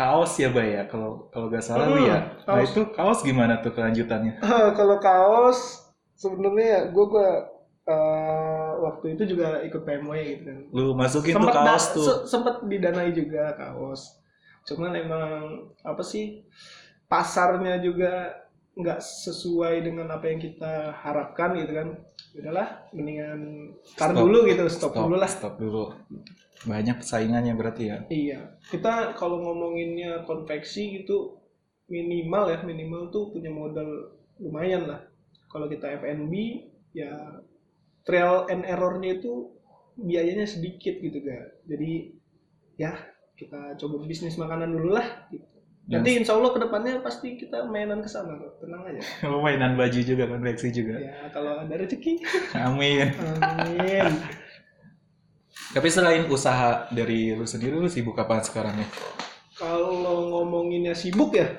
kaos 0.00 0.32
ya, 0.42 0.48
Bay 0.56 0.68
ya. 0.76 0.82
Kalau 0.88 1.10
kalau 1.32 1.46
nggak 1.52 1.64
salah 1.68 1.86
Hmm, 1.86 1.94
lu 1.94 2.00
ya. 2.08 2.18
Nah 2.48 2.60
kaos. 2.60 2.70
itu 2.72 2.80
kaos 2.96 3.18
gimana 3.20 3.54
tuh 3.64 3.72
kelanjutannya? 3.76 4.34
kalau 4.78 4.96
kaos 4.98 5.60
sebenarnya 6.16 6.92
gue 6.94 7.04
gue 7.06 7.28
eh, 7.86 8.70
waktu 8.80 9.06
itu 9.14 9.22
juga 9.36 9.60
ikut 9.60 9.82
PMW 9.84 10.14
gitu 10.30 10.42
kan. 10.48 10.58
Lu 10.72 10.84
masukin 10.94 11.34
tuh 11.34 11.38
Sempet 11.42 11.54
kaos 11.54 11.84
da- 11.84 11.94
tuh. 11.96 12.04
se- 12.06 12.22
sempet 12.28 12.54
didanai 12.64 13.10
juga 13.12 13.44
kaos. 13.54 14.02
Cuman 14.68 14.92
emang 14.94 15.30
apa 15.82 16.02
sih 16.04 16.44
pasarnya 17.08 17.80
juga 17.80 18.36
nggak 18.76 19.00
sesuai 19.02 19.82
dengan 19.82 20.06
apa 20.08 20.24
yang 20.30 20.40
kita 20.40 20.94
harapkan 20.96 21.58
gitu 21.58 21.72
kan. 21.74 21.88
Udahlah, 22.30 22.68
mendingan 22.94 23.40
tar 23.98 24.14
Stop. 24.14 24.22
dulu 24.22 24.38
gitu, 24.46 24.64
stop, 24.70 24.92
dulu 24.94 25.16
lah. 25.18 25.26
Stop 25.26 25.54
dulu. 25.58 25.90
Banyak 26.66 27.00
saingannya 27.00 27.56
berarti 27.56 27.82
ya. 27.88 27.98
Iya, 28.12 28.40
kita 28.68 29.16
kalau 29.16 29.40
ngomonginnya 29.40 30.24
konveksi 30.28 31.00
gitu 31.00 31.40
minimal 31.88 32.52
ya, 32.52 32.58
minimal 32.62 33.08
tuh 33.08 33.32
punya 33.32 33.48
modal 33.48 34.16
lumayan 34.40 34.84
lah. 34.88 35.00
Kalau 35.48 35.66
kita 35.66 35.98
F&B 35.98 36.32
ya 36.92 37.40
trial 38.04 38.48
and 38.50 38.66
errornya 38.68 39.18
itu 39.18 39.56
biayanya 39.96 40.44
sedikit 40.44 41.00
gitu 41.00 41.18
ga. 41.24 41.48
Jadi 41.64 42.16
ya 42.76 42.92
kita 43.36 43.76
coba 43.80 44.04
bisnis 44.04 44.36
makanan 44.36 44.76
dulu 44.76 44.96
lah. 44.96 45.28
Gitu. 45.32 45.48
Nanti 45.90 46.22
insya 46.22 46.38
Allah 46.38 46.54
ke 46.54 46.60
depannya 46.62 47.02
pasti 47.02 47.34
kita 47.34 47.66
mainan 47.66 47.98
ke 47.98 48.06
sana, 48.06 48.38
kok. 48.38 48.62
tenang 48.62 48.86
aja. 48.86 49.02
Lu 49.26 49.42
mainan 49.46 49.74
baju 49.74 50.00
juga, 50.04 50.28
konveksi 50.30 50.70
juga. 50.70 51.02
Ya 51.02 51.26
kalau 51.34 51.66
ada 51.66 51.74
rezeki, 51.74 52.22
Amin. 52.68 53.10
amin. 53.42 54.12
Tapi 55.70 55.88
selain 55.90 56.26
usaha 56.26 56.90
dari 56.90 57.30
lu 57.38 57.46
sendiri, 57.46 57.78
lu 57.78 57.86
sibuk 57.86 58.18
apa 58.18 58.42
sekarang 58.42 58.74
ya? 58.82 58.88
Kalau 59.60 60.26
ngomonginnya 60.32 60.94
sibuk 60.96 61.30
ya, 61.36 61.54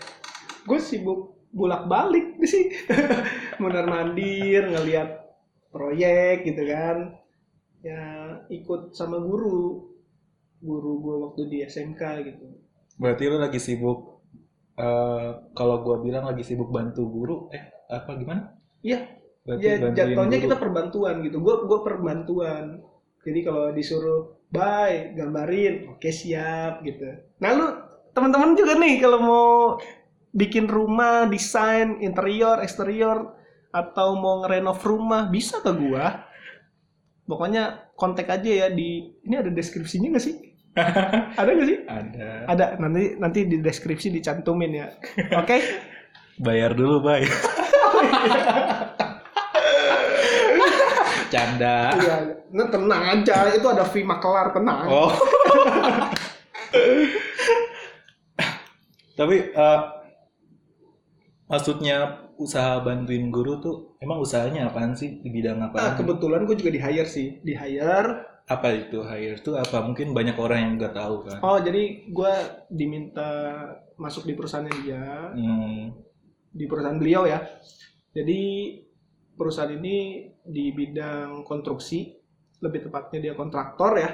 gue 0.67 0.79
sibuk 0.81 1.19
bolak-balik 1.53 2.39
sih. 2.51 2.65
Mondar 3.61 3.85
mandir, 3.87 4.67
ngelihat 4.67 5.09
proyek 5.71 6.43
gitu 6.47 6.63
kan. 6.67 6.97
Ya 7.81 8.01
ikut 8.51 8.93
sama 8.99 9.17
guru, 9.23 9.89
guru 10.61 10.91
gue 11.03 11.15
waktu 11.25 11.41
di 11.51 11.57
SMK 11.65 12.01
gitu. 12.27 12.45
Berarti 13.01 13.23
lu 13.31 13.37
lagi 13.39 13.59
sibuk 13.59 13.99
eh 14.79 15.29
kalau 15.53 15.83
gua 15.83 15.99
bilang 15.99 16.23
lagi 16.25 16.43
sibuk 16.47 16.71
bantu 16.71 17.03
guru, 17.11 17.35
eh 17.51 17.63
apa 17.91 18.11
gimana? 18.15 18.55
Iya, 18.81 18.99
Berarti 19.45 19.67
ya 19.67 19.73
bantuin 19.77 20.15
jatuhnya 20.15 20.37
guru. 20.37 20.45
kita 20.47 20.55
perbantuan 20.57 21.15
gitu. 21.25 21.37
Gue 21.45 21.55
gue 21.69 21.79
perbantuan. 21.87 22.65
Jadi 23.21 23.39
kalau 23.45 23.69
disuruh 23.69 24.21
bye 24.49 25.13
gambarin, 25.13 25.93
oke 25.93 26.09
siap 26.09 26.81
gitu. 26.81 27.05
Nah 27.37 27.49
lu 27.53 27.67
teman-teman 28.11 28.57
juga 28.57 28.75
nih 28.81 28.97
kalau 28.97 29.19
mau 29.21 29.47
bikin 30.33 30.65
rumah, 30.65 31.29
desain 31.29 32.01
interior, 32.01 32.59
eksterior 32.63 33.37
atau 33.71 34.19
mau 34.19 34.43
ngerenov 34.43 34.81
rumah 34.83 35.29
bisa 35.29 35.61
ke 35.63 35.71
gua. 35.71 36.27
Pokoknya 37.29 37.93
kontak 37.95 38.27
aja 38.27 38.67
ya 38.67 38.67
di 38.67 39.15
ini 39.23 39.35
ada 39.37 39.53
deskripsinya 39.53 40.11
nggak 40.11 40.25
sih? 40.25 40.35
ada 41.39 41.49
nggak 41.51 41.69
sih? 41.69 41.79
ada. 41.87 42.29
Ada 42.49 42.65
nanti 42.81 43.15
nanti 43.21 43.39
di 43.47 43.61
deskripsi 43.61 44.11
dicantumin 44.11 44.71
ya. 44.75 44.87
Oke? 45.39 45.57
Bayar 46.45 46.73
dulu, 46.73 47.05
Bay. 47.05 47.21
Canda. 51.31 51.95
Iya, 51.95 52.15
nah, 52.51 52.67
tenang 52.67 53.03
aja 53.09 53.47
itu 53.49 53.63
ada 53.65 53.83
fee 53.83 54.03
makelar 54.03 54.51
tenang. 54.51 54.85
Oh. 54.85 55.09
Tapi 59.11 59.35
eh, 59.47 59.81
maksudnya 61.47 61.97
usaha 62.35 62.81
bantuin 62.81 63.29
guru 63.29 63.61
tuh 63.61 63.75
emang 64.01 64.17
usahanya 64.17 64.67
apaan 64.67 64.91
sih 64.91 65.21
di 65.21 65.29
bidang 65.29 65.61
Nah, 65.61 65.69
apa? 65.69 65.93
kebetulan 65.93 66.43
gue 66.43 66.57
juga 66.57 66.71
di 66.73 66.81
hire 66.81 67.05
sih, 67.05 67.37
di 67.39 67.53
hire. 67.53 68.27
apa 68.41 68.67
itu 68.73 68.99
hire 68.99 69.39
tuh 69.39 69.55
apa? 69.55 69.79
Mungkin 69.79 70.11
banyak 70.11 70.35
orang 70.35 70.59
yang 70.59 70.71
nggak 70.75 70.91
tahu 70.91 71.23
kan. 71.23 71.39
Oh 71.39 71.55
jadi 71.55 72.03
gue 72.09 72.33
diminta 72.67 73.29
masuk 73.95 74.27
di 74.27 74.33
perusahaannya 74.33 74.75
dia, 74.81 75.31
Hmm. 75.31 75.95
di 76.51 76.65
perusahaan 76.67 76.99
beliau 76.99 77.23
ya. 77.23 77.39
Jadi 78.11 78.39
perusahaan 79.31 79.71
ini 79.71 80.27
di 80.45 80.73
bidang 80.73 81.45
konstruksi, 81.45 82.17
lebih 82.61 82.89
tepatnya 82.89 83.19
dia 83.29 83.33
kontraktor 83.33 83.97
ya. 83.97 84.09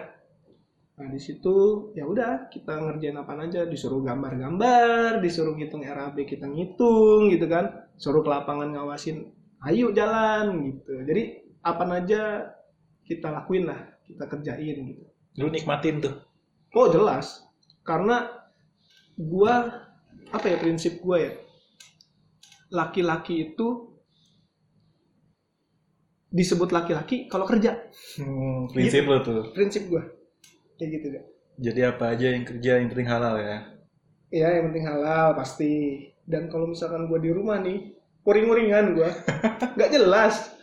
Nah 0.98 1.08
di 1.14 1.22
situ 1.22 1.90
ya 1.94 2.10
udah 2.10 2.50
kita 2.50 2.74
ngerjain 2.74 3.18
apa 3.22 3.38
aja, 3.38 3.70
disuruh 3.70 4.02
gambar-gambar, 4.02 5.22
disuruh 5.22 5.54
ngitung 5.54 5.86
RAB 5.86 6.18
kita 6.26 6.50
ngitung 6.50 7.30
gitu 7.30 7.46
kan, 7.46 7.86
suruh 8.02 8.26
ke 8.26 8.30
lapangan 8.34 8.74
ngawasin, 8.74 9.30
ayo 9.62 9.94
jalan 9.94 10.74
gitu. 10.74 10.94
Jadi 11.06 11.24
apa 11.62 11.84
aja 11.86 12.50
kita 13.06 13.30
lakuin 13.30 13.70
lah, 13.70 13.78
kita 14.10 14.26
kerjain 14.26 14.78
gitu. 14.90 15.06
Lu 15.38 15.54
nikmatin 15.54 16.02
tuh. 16.02 16.18
Oh 16.74 16.90
jelas, 16.90 17.46
karena 17.86 18.28
gua 19.16 19.86
apa 20.34 20.46
ya 20.50 20.58
prinsip 20.60 20.98
gua 21.00 21.30
ya, 21.30 21.34
laki-laki 22.74 23.54
itu 23.54 23.97
disebut 26.38 26.70
laki-laki 26.70 27.26
kalau 27.26 27.50
kerja, 27.50 27.74
Hmm, 28.22 28.70
prinsip 28.70 29.10
lu 29.10 29.18
tuh. 29.26 29.50
prinsip 29.58 29.90
gua 29.90 30.06
kayak 30.78 30.90
gitu 30.94 31.06
gak? 31.10 31.26
Jadi 31.58 31.80
apa 31.82 32.14
aja 32.14 32.28
yang 32.30 32.46
kerja 32.46 32.78
yang 32.78 32.94
penting 32.94 33.10
halal 33.10 33.36
ya. 33.42 33.58
Ya 34.30 34.48
yang 34.54 34.70
penting 34.70 34.86
halal 34.86 35.34
pasti. 35.34 35.74
Dan 36.22 36.54
kalau 36.54 36.70
misalkan 36.70 37.10
gua 37.10 37.18
di 37.18 37.34
rumah 37.34 37.58
nih, 37.58 37.98
uring-uringan 38.22 38.94
gua, 38.94 39.10
nggak 39.76 39.90
jelas. 39.90 40.54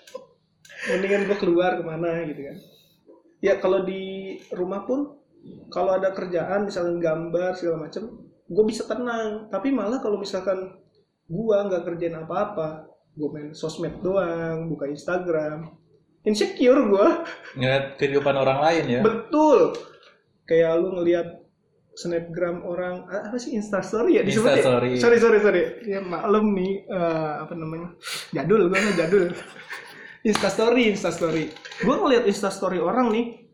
Mendingan 0.87 1.27
gua 1.27 1.37
keluar 1.41 1.71
ke 1.75 1.83
mana 1.83 2.23
gitu 2.29 2.39
kan. 2.39 2.57
Ya 3.43 3.59
kalau 3.59 3.83
di 3.83 4.37
rumah 4.55 4.87
pun, 4.87 5.19
kalau 5.69 5.97
ada 5.97 6.15
kerjaan 6.15 6.71
misalkan 6.71 6.97
gambar 6.97 7.53
segala 7.53 7.89
macem, 7.89 8.09
gue 8.47 8.65
bisa 8.65 8.89
tenang. 8.89 9.49
Tapi 9.51 9.69
malah 9.69 10.01
kalau 10.01 10.17
misalkan 10.17 10.79
gua 11.27 11.65
nggak 11.67 11.85
kerjain 11.85 12.17
apa-apa, 12.17 12.89
gue 13.15 13.29
main 13.31 13.55
sosmed 13.55 14.03
doang, 14.03 14.67
buka 14.67 14.91
Instagram, 14.91 15.71
insecure 16.27 16.83
gua. 16.91 17.23
Ngeliat 17.55 17.95
kehidupan 17.95 18.35
orang 18.35 18.59
lain 18.59 18.85
ya. 18.91 19.01
Betul. 19.07 19.79
Kayak 20.45 20.83
lu 20.83 20.99
ngelihat 20.99 21.45
snapgram 21.95 22.67
orang 22.67 23.07
apa 23.07 23.39
sih 23.39 23.55
instastory 23.55 24.19
ya 24.19 24.27
disebut 24.27 24.51
ya? 24.51 24.55
Instastory. 24.59 24.91
sorry 24.99 25.19
sorry 25.23 25.39
sorry 25.39 25.63
ya 25.87 26.03
maklum 26.03 26.51
nih 26.51 26.91
eh, 26.91 27.33
apa 27.39 27.55
namanya 27.55 27.95
jadul 28.35 28.67
gue 28.67 28.75
mah 28.75 28.95
jadul 28.99 29.25
instastory 30.27 30.91
instastory 30.91 31.55
gue 31.55 31.95
ngelihat 31.95 32.27
instastory 32.27 32.83
orang 32.83 33.15
nih 33.15 33.47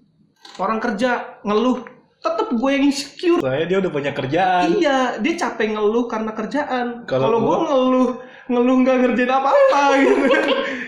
orang 0.57 0.81
kerja 0.81 1.37
ngeluh 1.45 1.85
tetep 2.21 2.49
gue 2.53 2.71
yang 2.73 2.85
insecure 2.89 3.41
Soalnya 3.45 3.67
dia 3.69 3.79
udah 3.81 3.93
punya 3.93 4.13
kerjaan. 4.17 4.65
iya 4.77 5.21
dia 5.21 5.35
capek 5.37 5.77
ngeluh 5.77 6.05
karena 6.09 6.33
kerjaan 6.33 6.87
Kalau 7.05 7.45
gue 7.45 7.59
ngeluh 7.65 8.11
ngeluh 8.51 8.77
nggak 8.83 8.97
ngerjain 9.07 9.31
apa-apa 9.31 9.83
gitu 10.03 10.27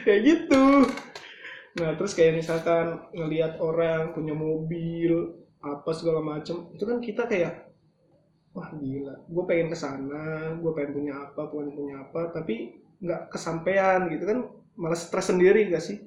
kayak 0.03 0.21
gitu. 0.27 0.65
Nah 1.79 1.91
terus 1.95 2.13
kayak 2.19 2.43
misalkan 2.43 3.07
ngelihat 3.15 3.63
orang 3.63 4.11
punya 4.11 4.35
mobil 4.35 5.39
apa 5.63 5.91
segala 5.95 6.19
macem 6.19 6.67
itu 6.75 6.83
kan 6.83 6.99
kita 6.99 7.23
kayak 7.31 7.71
wah 8.53 8.69
gila 8.75 9.15
gue 9.31 9.45
pengen 9.47 9.71
ke 9.71 9.79
sana 9.79 10.59
gue 10.59 10.73
pengen 10.75 10.93
punya 10.93 11.15
apa 11.23 11.49
pengen 11.49 11.71
punya 11.73 11.95
apa 12.03 12.35
tapi 12.35 12.83
nggak 12.99 13.31
kesampaian 13.31 14.11
gitu 14.11 14.25
kan. 14.27 14.39
Malah 14.73 14.97
stres 14.97 15.29
sendiri 15.29 15.69
gak 15.69 15.85
sih? 15.85 16.01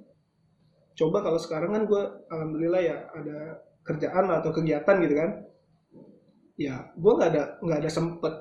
Coba 0.98 1.22
kalau 1.22 1.38
sekarang 1.38 1.72
kan 1.76 1.84
gue 1.86 2.04
alhamdulillah 2.34 2.82
ya 2.82 2.98
ada 3.14 3.62
kerjaan 3.86 4.26
atau 4.32 4.50
kegiatan 4.50 4.96
gitu 5.06 5.16
kan. 5.16 5.30
Ya 6.60 6.90
gue 6.96 7.12
nggak 7.16 7.30
ada 7.36 7.44
nggak 7.62 7.80
ada 7.84 7.92
sempet 7.92 8.34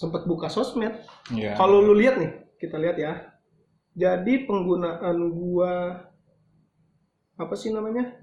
sempet 0.00 0.24
buka 0.24 0.48
sosmed 0.48 0.96
Iya. 1.28 1.60
kalau 1.60 1.84
lu 1.84 1.92
lihat 1.92 2.16
nih 2.16 2.32
kita 2.56 2.80
lihat 2.80 2.96
ya 2.96 3.12
jadi 3.92 4.48
penggunaan 4.48 5.28
gua 5.28 6.00
apa 7.36 7.52
sih 7.52 7.68
namanya 7.68 8.16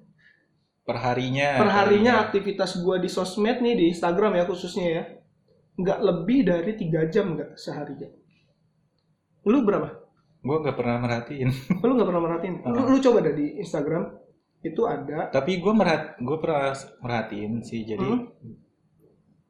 perharinya. 0.81 1.61
perharinya 1.61 2.13
aktivitas 2.25 2.81
gua 2.81 2.97
di 2.97 3.05
sosmed 3.07 3.61
nih 3.61 3.75
di 3.75 3.85
Instagram 3.91 4.33
ya 4.33 4.43
khususnya 4.43 4.85
ya 4.87 5.03
nggak 5.77 5.99
lebih 6.01 6.39
dari 6.41 6.71
tiga 6.73 7.05
jam 7.05 7.37
nggak 7.37 7.53
seharinya 7.55 8.09
lu 9.45 9.61
berapa 9.61 10.09
Gue 10.37 10.63
nggak 10.63 10.77
pernah 10.79 10.97
merhatiin. 10.97 11.49
lu 11.83 11.91
nggak 11.91 12.07
pernah 12.07 12.23
merhatiin 12.23 12.55
lu, 12.63 12.79
lu 12.87 12.97
coba 12.97 13.19
dah 13.19 13.35
di 13.35 13.57
Instagram 13.59 14.03
itu 14.63 14.81
ada 14.85 15.27
Tapi 15.27 15.59
gue 15.59 15.73
merhat, 15.75 16.15
gue 16.17 16.37
pernah 16.39 16.71
merhatiin 16.97 17.61
sih. 17.61 17.83
Jadi 17.83 18.05
Hmm. 18.05 18.31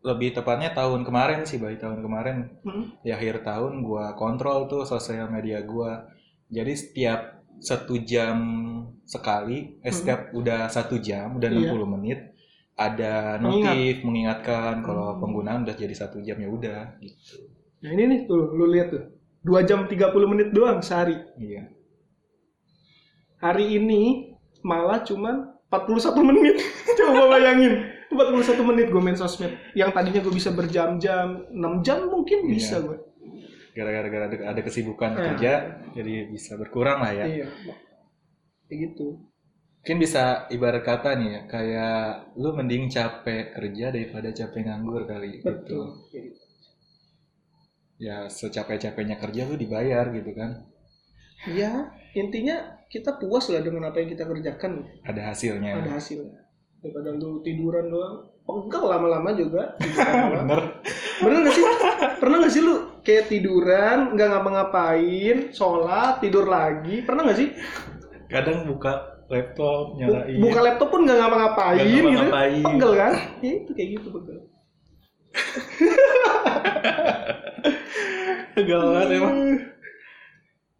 Lebih 0.07 0.31
tepatnya 0.31 0.71
tahun 0.71 1.03
kemarin 1.03 1.43
sih, 1.43 1.59
bayi 1.59 1.75
tahun 1.75 1.99
kemarin 1.99 2.47
Hmm. 2.63 2.95
di 3.03 3.11
akhir 3.11 3.43
tahun 3.43 3.83
gue 3.83 4.05
kontrol 4.15 4.65
tuh 4.65 4.83
sosial 4.83 5.27
media 5.27 5.59
gue. 5.61 5.91
Jadi 6.47 6.73
setiap 6.73 7.21
satu 7.59 7.99
jam 8.01 8.37
sekali, 9.03 9.75
eh, 9.77 9.89
Hmm. 9.89 9.91
setiap 9.91 10.19
udah 10.31 10.67
satu 10.67 10.95
jam, 10.97 11.35
udah 11.35 11.49
Iya. 11.49 11.57
60 11.67 11.89
menit, 11.89 12.19
ada 12.73 13.35
Mengingat. 13.37 13.73
notif 13.73 13.95
mengingatkan 14.01 14.73
kalau 14.79 15.11
Hmm. 15.11 15.19
penggunaan 15.19 15.59
udah 15.61 15.73
jadi 15.73 15.91
satu 15.91 16.21
jam 16.21 16.37
ya 16.37 16.47
udah 16.47 16.81
gitu. 16.99 17.49
nah 17.77 17.89
ini 17.89 18.03
nih 18.05 18.19
tuh 18.23 18.53
lu 18.53 18.69
lihat 18.69 18.89
tuh 18.89 19.03
dua 19.41 19.61
jam 19.61 19.85
30 19.85 20.25
menit 20.25 20.49
doang 20.49 20.77
sehari 20.79 21.17
Iya. 21.35 21.73
hari 23.37 23.77
ini 23.77 24.33
malah 24.61 25.01
cuman 25.01 25.57
41 25.69 26.21
menit 26.21 26.57
coba 26.97 27.33
bayangin 27.33 27.73
41 28.07 28.63
menit 28.63 28.87
gue 28.87 29.01
main 29.01 29.13
sosmed 29.13 29.51
yang 29.73 29.91
tadinya 29.91 30.19
gue 30.19 30.31
bisa 30.31 30.49
berjam-jam 30.49 31.43
6 31.49 31.85
jam 31.85 32.07
mungkin 32.07 32.43
Iya. 32.43 32.51
bisa 32.51 32.75
gue 32.79 32.97
Gara-gara 33.71 34.09
gara 34.09 34.25
ada, 34.25 34.37
ada 34.49 34.61
kesibukan 34.63 35.13
Nah. 35.13 35.21
kerja, 35.21 35.51
jadi 35.93 36.27
bisa 36.27 36.55
berkurang 36.55 36.97
lah 36.97 37.13
ya. 37.13 37.25
iya 37.25 37.47
kayak 38.65 38.79
gitu 38.89 39.21
Mungkin 39.77 40.03
bisa 40.03 40.23
ibarat 40.49 40.83
kata 40.83 41.15
nih 41.15 41.29
ya, 41.29 41.41
kayak 41.47 42.01
lu 42.35 42.51
mending 42.51 42.89
capek 42.89 43.55
kerja 43.55 43.87
daripada 43.87 44.29
capek 44.29 44.67
nganggur 44.67 45.07
kali. 45.07 45.39
Gitu. 45.39 45.47
betul 45.47 45.85
gitu. 46.11 46.35
Ya 47.97 48.27
secapek-capeknya 48.27 49.15
kerja 49.15 49.45
lu 49.45 49.55
dibayar 49.55 50.05
gitu 50.11 50.31
kan. 50.31 50.67
ya 51.47 51.87
intinya 52.13 52.57
kita 52.89 53.15
puas 53.15 53.45
lah 53.47 53.61
dengan 53.61 53.87
apa 53.87 54.01
yang 54.01 54.09
kita 54.09 54.25
kerjakan 54.25 54.89
Ada 55.05 55.21
hasilnya. 55.31 55.71
ada 55.77 55.91
hasilnya 55.93 56.46
daripada 56.77 57.09
lu 57.11 57.41
tiduran 57.41 57.87
doang 57.87 58.15
pegel 58.39 58.83
lama-lama 58.85 59.29
juga. 59.33 59.75
Bener. 59.81 60.61
bener 61.17 61.39
gak 61.43 61.53
sih 61.53 61.63
pernah 62.15 62.37
gak 62.39 62.53
sih 62.53 62.61
lu 62.61 62.75
kayak 63.01 63.27
tiduran 63.27 64.13
nggak 64.13 64.29
ngapa-ngapain 64.29 65.37
sholat 65.49 66.21
tidur 66.21 66.45
lagi 66.45 67.01
pernah 67.01 67.25
gak 67.25 67.37
sih 67.37 67.49
Kadang 68.27 68.67
buka 68.67 68.91
laptop, 69.27 69.95
nyalain. 69.95 70.37
buka 70.37 70.59
laptop 70.61 70.87
pun 70.89 71.03
nggak 71.03 71.17
ngapa-ngapain 71.17 71.75
Nggak 71.75 71.89
gitu 71.89 72.07
ngapa-ngapain. 72.07 72.63
pegel 72.63 72.91
kan 72.93 73.13
ya 73.41 73.51
itu 73.57 73.71
kayak 73.73 73.89
gitu 73.93 74.07
pegel 74.11 74.37
Gagal 78.53 78.79
banget 78.87 79.09
emang. 79.13 79.37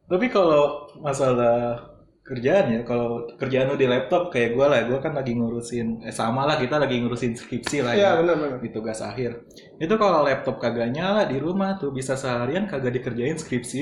Tapi 0.08 0.25
kalau 0.27 0.63
masalah 0.98 1.84
kerjaan 2.27 2.65
ya, 2.75 2.79
kalau 2.84 3.24
kerjaan 3.39 3.72
lu 3.72 3.79
di 3.79 3.88
laptop 3.88 4.27
kayak 4.29 4.51
gue 4.51 4.65
lah, 4.67 4.84
gue 4.84 5.00
kan 5.00 5.15
lagi 5.15 5.31
ngurusin, 5.31 6.03
eh 6.03 6.12
sama 6.12 6.43
lah 6.43 6.60
kita 6.60 6.75
lagi 6.75 7.00
ngurusin 7.00 7.34
skripsi 7.34 7.77
lah 7.81 7.96
Iya 7.96 8.03
ya. 8.03 8.10
benar-benar 8.19 8.60
di 8.60 8.69
tugas 8.69 9.00
akhir. 9.00 9.48
Itu 9.79 9.96
kalau 9.96 10.27
laptop 10.27 10.60
kagak 10.60 10.91
nyala 10.91 11.24
di 11.25 11.39
rumah 11.39 11.79
tuh 11.79 11.96
bisa 11.96 12.19
seharian 12.19 12.67
kagak 12.67 13.00
dikerjain 13.00 13.39
skripsi. 13.39 13.81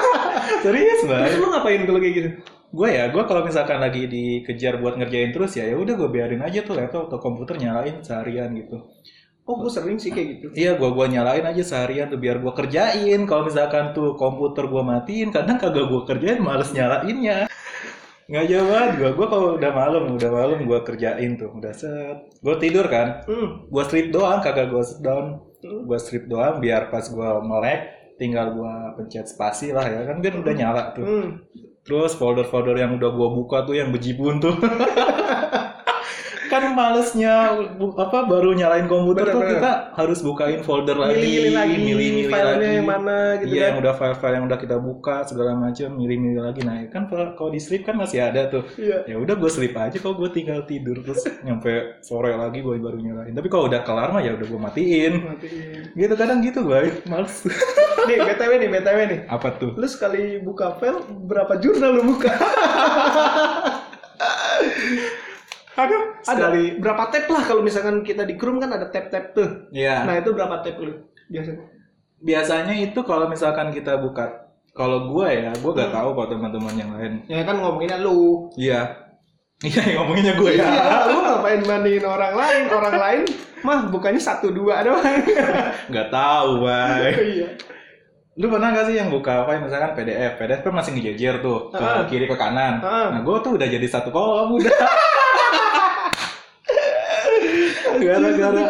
Serius 0.64 1.00
banget. 1.08 1.40
lu 1.40 1.48
ngapain 1.48 1.82
kalau 1.84 2.00
kayak 2.00 2.14
gitu 2.16 2.30
Gue 2.70 2.88
ya, 2.94 3.10
gue 3.10 3.22
kalau 3.26 3.42
misalkan 3.42 3.82
lagi 3.82 4.06
dikejar 4.06 4.78
buat 4.78 4.94
ngerjain 4.94 5.34
terus 5.34 5.58
ya, 5.58 5.66
ya 5.66 5.74
udah 5.74 5.90
gue 5.98 6.06
biarin 6.06 6.38
aja 6.38 6.62
tuh 6.62 6.78
laptop 6.78 7.10
atau 7.10 7.18
komputer 7.18 7.58
nyalain 7.58 7.98
seharian 8.04 8.52
gitu. 8.54 8.78
oh 9.42 9.56
gue 9.58 9.72
sering 9.72 9.98
sih 9.98 10.14
kayak 10.14 10.28
gitu 10.38 10.46
Iya, 10.54 10.78
gua 10.78 10.94
gua 10.94 11.10
nyalain 11.10 11.42
aja 11.42 11.58
seharian 11.66 12.06
tuh 12.06 12.22
biar 12.22 12.38
gua 12.38 12.54
kerjain. 12.54 13.26
Kalau 13.26 13.42
misalkan 13.42 13.90
tuh 13.90 14.14
komputer 14.14 14.70
gua 14.70 14.86
matiin, 14.86 15.34
kadang 15.34 15.58
kagak 15.58 15.90
gua 15.90 16.06
kerjain, 16.06 16.38
males 16.38 16.70
nyalainnya. 16.70 17.50
Nggak 18.30 18.46
jauh 18.46 18.66
banget 18.70 18.90
gua. 18.94 19.10
Gua 19.18 19.26
kalau 19.26 19.48
udah 19.58 19.72
malam, 19.74 20.02
udah 20.14 20.30
malam 20.30 20.58
gua 20.62 20.80
kerjain 20.86 21.34
tuh, 21.34 21.50
udah 21.50 21.74
set. 21.74 22.18
Gua 22.38 22.54
tidur 22.62 22.86
kan, 22.86 23.26
hmm. 23.26 23.66
gua 23.66 23.82
strip 23.82 24.14
doang, 24.14 24.38
kagak 24.38 24.70
gua 24.70 24.86
sit 24.86 25.02
down. 25.02 25.42
Hmm. 25.60 25.82
Gua 25.82 25.98
strip 25.98 26.30
doang 26.30 26.62
biar 26.62 26.94
pas 26.94 27.02
gua 27.10 27.42
melek, 27.42 28.14
tinggal 28.22 28.54
gua 28.54 28.94
pencet 28.94 29.26
spasi 29.26 29.74
lah 29.74 29.82
ya 29.82 30.06
kan, 30.06 30.22
kan 30.22 30.34
udah 30.46 30.54
nyala 30.54 30.82
tuh. 30.94 31.02
Hmm. 31.02 31.28
Terus 31.82 32.14
folder-folder 32.14 32.78
yang 32.78 32.94
udah 33.02 33.10
gua 33.10 33.34
buka 33.34 33.66
tuh 33.66 33.74
yang 33.74 33.90
bejibun 33.90 34.38
tuh. 34.38 34.54
kan 36.50 36.74
malesnya 36.74 37.54
apa 37.94 38.18
baru 38.26 38.50
nyalain 38.52 38.84
komputer 38.84 39.30
tuh 39.30 39.38
Bener-bener. 39.38 39.62
kita 39.62 39.72
harus 39.94 40.18
bukain 40.20 40.60
folder 40.60 40.98
lagi, 40.98 41.14
milih-milih 41.14 41.52
lagi 41.54 41.76
milih-milih 41.78 42.26
filenya 42.26 42.58
lagi. 42.58 42.74
yang 42.74 42.88
mana 42.88 43.18
gitu 43.38 43.46
iya, 43.48 43.62
kan 43.62 43.68
yang 43.70 43.78
udah 43.78 43.94
file-file 43.94 44.34
yang 44.34 44.44
udah 44.44 44.58
kita 44.58 44.76
buka 44.76 45.16
segala 45.22 45.54
macam, 45.54 45.88
milih-milih 45.94 46.42
lagi. 46.42 46.60
Nah, 46.60 46.82
kan 46.90 47.06
kalau 47.06 47.48
di 47.48 47.60
strip 47.62 47.86
kan 47.86 47.94
masih 47.94 48.18
ada 48.20 48.50
tuh. 48.50 48.66
iya 48.74 49.06
Ya 49.06 49.16
udah 49.16 49.32
gue 49.32 49.46
slip 49.46 49.72
aja 49.72 49.94
kalau 49.96 50.18
gue 50.18 50.28
tinggal 50.28 50.66
tidur 50.66 50.98
terus 51.00 51.22
nyampe 51.40 52.02
sore 52.02 52.34
lagi 52.34 52.58
gue 52.58 52.74
baru 52.76 52.98
nyalain. 52.98 53.30
Tapi 53.30 53.46
kalau 53.46 53.70
udah 53.70 53.80
kelar 53.80 54.10
mah 54.10 54.18
ya 54.18 54.34
udah 54.34 54.46
gue 54.46 54.60
matiin. 54.60 55.12
matiin 55.30 55.94
Gitu 55.94 56.14
kadang 56.18 56.42
gitu 56.42 56.66
gue, 56.66 56.90
males. 57.06 57.46
nih 58.08 58.16
btw 58.18 58.52
nih 58.56 58.68
btw 58.70 58.98
nih 59.06 59.20
Apa 59.28 59.54
tuh? 59.54 59.76
lu 59.76 59.84
sekali 59.84 60.40
buka 60.40 60.72
file 60.80 61.04
berapa 61.28 61.60
jurnal 61.60 62.00
lu 62.00 62.16
buka 62.16 62.32
ada 65.82 65.96
sekali. 66.20 66.64
berapa 66.76 67.02
tab 67.06 67.24
lah 67.26 67.42
kalau 67.42 67.60
misalkan 67.60 68.00
kita 68.00 68.22
di 68.22 68.34
Chrome 68.34 68.58
kan 68.58 68.70
ada 68.70 68.86
tab-tab 68.86 69.32
tuh 69.32 69.48
Iya. 69.70 70.04
nah 70.04 70.14
itu 70.14 70.30
berapa 70.30 70.60
tab 70.60 70.76
lu 70.76 70.92
biasanya 71.26 71.62
biasanya 72.18 72.74
itu 72.76 73.00
kalau 73.00 73.26
misalkan 73.26 73.70
kita 73.70 73.96
buka 73.96 74.28
kalau 74.70 75.08
gue 75.08 75.26
ya 75.26 75.50
gue 75.52 75.72
gak 75.72 75.88
Hmm. 75.88 75.96
tahu 75.96 76.08
kalau 76.12 76.28
teman-teman 76.28 76.74
yang 76.74 76.90
lain 76.92 77.12
ya 77.26 77.42
kan 77.42 77.56
ngomonginnya 77.56 77.98
lu 77.98 78.46
iya 78.54 78.86
iya 79.66 79.80
yang 79.84 79.96
ngomonginnya 80.02 80.34
gue 80.34 80.50
ya 80.52 80.64
Iya, 80.64 80.84
lu 81.10 81.18
ngapain 81.20 81.60
bandingin 81.62 82.04
orang 82.04 82.34
lain? 82.34 82.62
Orang 82.68 82.96
lain 82.96 83.22
mah 83.60 83.80
bukannya 83.86 84.16
satu 84.16 84.48
dua 84.50 84.80
doang. 84.80 85.04
nggak 85.90 86.08
tahu 86.08 86.50
bay 86.62 87.12
iya. 87.34 87.48
lu 88.32 88.48
pernah 88.48 88.70
gak 88.70 88.88
sih 88.88 88.96
yang 88.96 89.08
buka 89.08 89.44
apa 89.44 89.58
misalkan 89.58 89.92
PDF 89.92 90.32
PDF 90.36 90.60
kan 90.62 90.72
masih 90.72 90.90
ngejejer 90.92 91.34
tuh 91.38 91.68
ke 91.68 91.84
kiri 92.08 92.24
ke 92.24 92.36
kanan 92.36 92.80
Ah. 92.80 93.12
nah 93.12 93.20
gue 93.20 93.36
tuh 93.38 93.52
udah 93.54 93.66
jadi 93.66 93.84
satu 93.84 94.08
kolom 94.08 94.56
udah 94.56 94.72
gara-gara. 98.00 98.64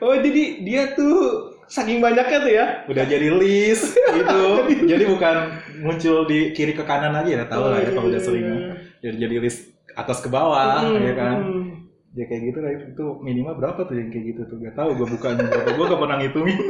Oh 0.00 0.16
jadi 0.16 0.42
dia 0.64 0.82
tuh 0.96 1.52
saking 1.70 2.02
banyaknya 2.02 2.38
tuh 2.42 2.50
ya? 2.50 2.66
udah 2.88 3.04
jadi 3.06 3.28
list 3.30 3.94
gitu. 3.94 4.42
Jadi 4.90 5.04
bukan 5.06 5.36
muncul 5.78 6.26
di 6.26 6.50
kiri 6.50 6.74
ke 6.74 6.82
kanan 6.82 7.14
aja 7.14 7.30
ya 7.30 7.46
tahu 7.46 7.70
lah 7.70 7.78
ya 7.78 7.94
kalau 7.94 8.10
udah 8.10 8.18
sering 8.18 8.74
jadi 8.98 9.16
jadi 9.16 9.36
list 9.38 9.70
atas 9.94 10.18
ke 10.18 10.26
bawah 10.26 10.82
Hmm, 10.82 10.98
ya 10.98 11.14
kan? 11.14 11.36
Hmm. 11.46 11.86
ya 12.10 12.26
kayak 12.26 12.42
gitu 12.50 12.58
lah. 12.58 12.70
Itu 12.74 13.04
minimal 13.22 13.54
berapa 13.54 13.86
tuh 13.86 13.94
yang 13.94 14.10
kayak 14.10 14.34
gitu 14.34 14.50
tuh? 14.50 14.58
Gak 14.58 14.74
tahu 14.74 14.98
gue 14.98 15.06
berapa 15.14 15.70
gue 15.70 15.84
gak 15.86 16.00
pernah 16.00 16.16
ngitungin. 16.18 16.58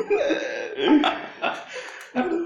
Aduh. 2.21 2.45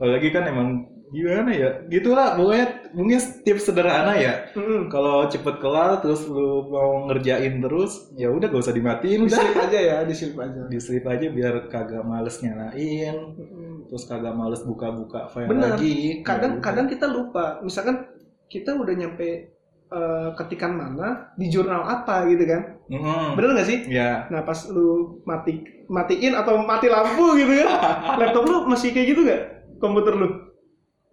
lagi 0.00 0.28
kan 0.32 0.48
emang 0.48 0.88
gimana 1.14 1.50
ya 1.50 1.70
gitulah 1.86 2.34
pokoknya 2.34 2.66
mungkin 2.90 3.16
tips 3.40 3.64
sederhana 3.64 4.12
ya 4.14 4.50
Hmm. 4.50 4.90
kalau 4.90 5.24
cepet 5.24 5.56
kelar 5.56 5.98
terus 5.98 6.26
lu 6.26 6.66
mau 6.66 7.06
ngerjain 7.06 7.54
terus 7.56 8.10
ya 8.12 8.28
udah 8.28 8.46
gak 8.46 8.58
usah 8.60 8.74
dimatiin 8.74 9.22
udah 9.22 9.38
Dislip 9.38 9.56
aja 9.60 9.78
ya, 9.80 9.96
dislip 10.02 10.34
aja. 10.36 10.60
di 10.66 10.78
sleep 10.78 11.04
aja 11.04 11.26
biar 11.28 11.54
kagak 11.68 12.02
males 12.02 12.42
nyalain 12.42 13.14
Hmm. 13.30 13.86
terus 13.86 14.04
kagak 14.04 14.34
males 14.34 14.60
buka-buka 14.60 15.30
file 15.30 15.46
Bener. 15.46 15.72
lagi 15.72 16.20
Kadang 16.20 16.52
Ya 16.52 16.60
kadang 16.60 16.86
kita 16.86 17.06
lupa. 17.06 17.60
Misalkan 17.60 18.10
kita 18.46 18.74
udah 18.74 18.92
nyampe 18.92 19.54
eh, 19.86 20.28
ketikan 20.34 20.74
mana 20.74 21.30
di 21.34 21.46
jurnal 21.46 21.84
apa 21.84 22.26
gitu 22.26 22.42
kan? 22.44 22.62
Mm-mm. 22.86 23.36
Bener 23.36 23.54
nggak 23.54 23.68
sih? 23.68 23.78
ya 23.86 24.26
Nah 24.26 24.42
pas 24.42 24.66
lu 24.66 25.20
mati 25.22 25.62
matiin 25.86 26.34
atau 26.34 26.58
mati 26.58 26.88
lampu 26.88 27.36
gitu 27.36 27.52
ya, 27.54 27.68
laptop 28.18 28.42
lu 28.42 28.56
masih 28.64 28.90
kayak 28.90 29.14
gitu 29.14 29.22
gak? 29.22 29.42
Komputer 29.76 30.16
lu? 30.16 30.28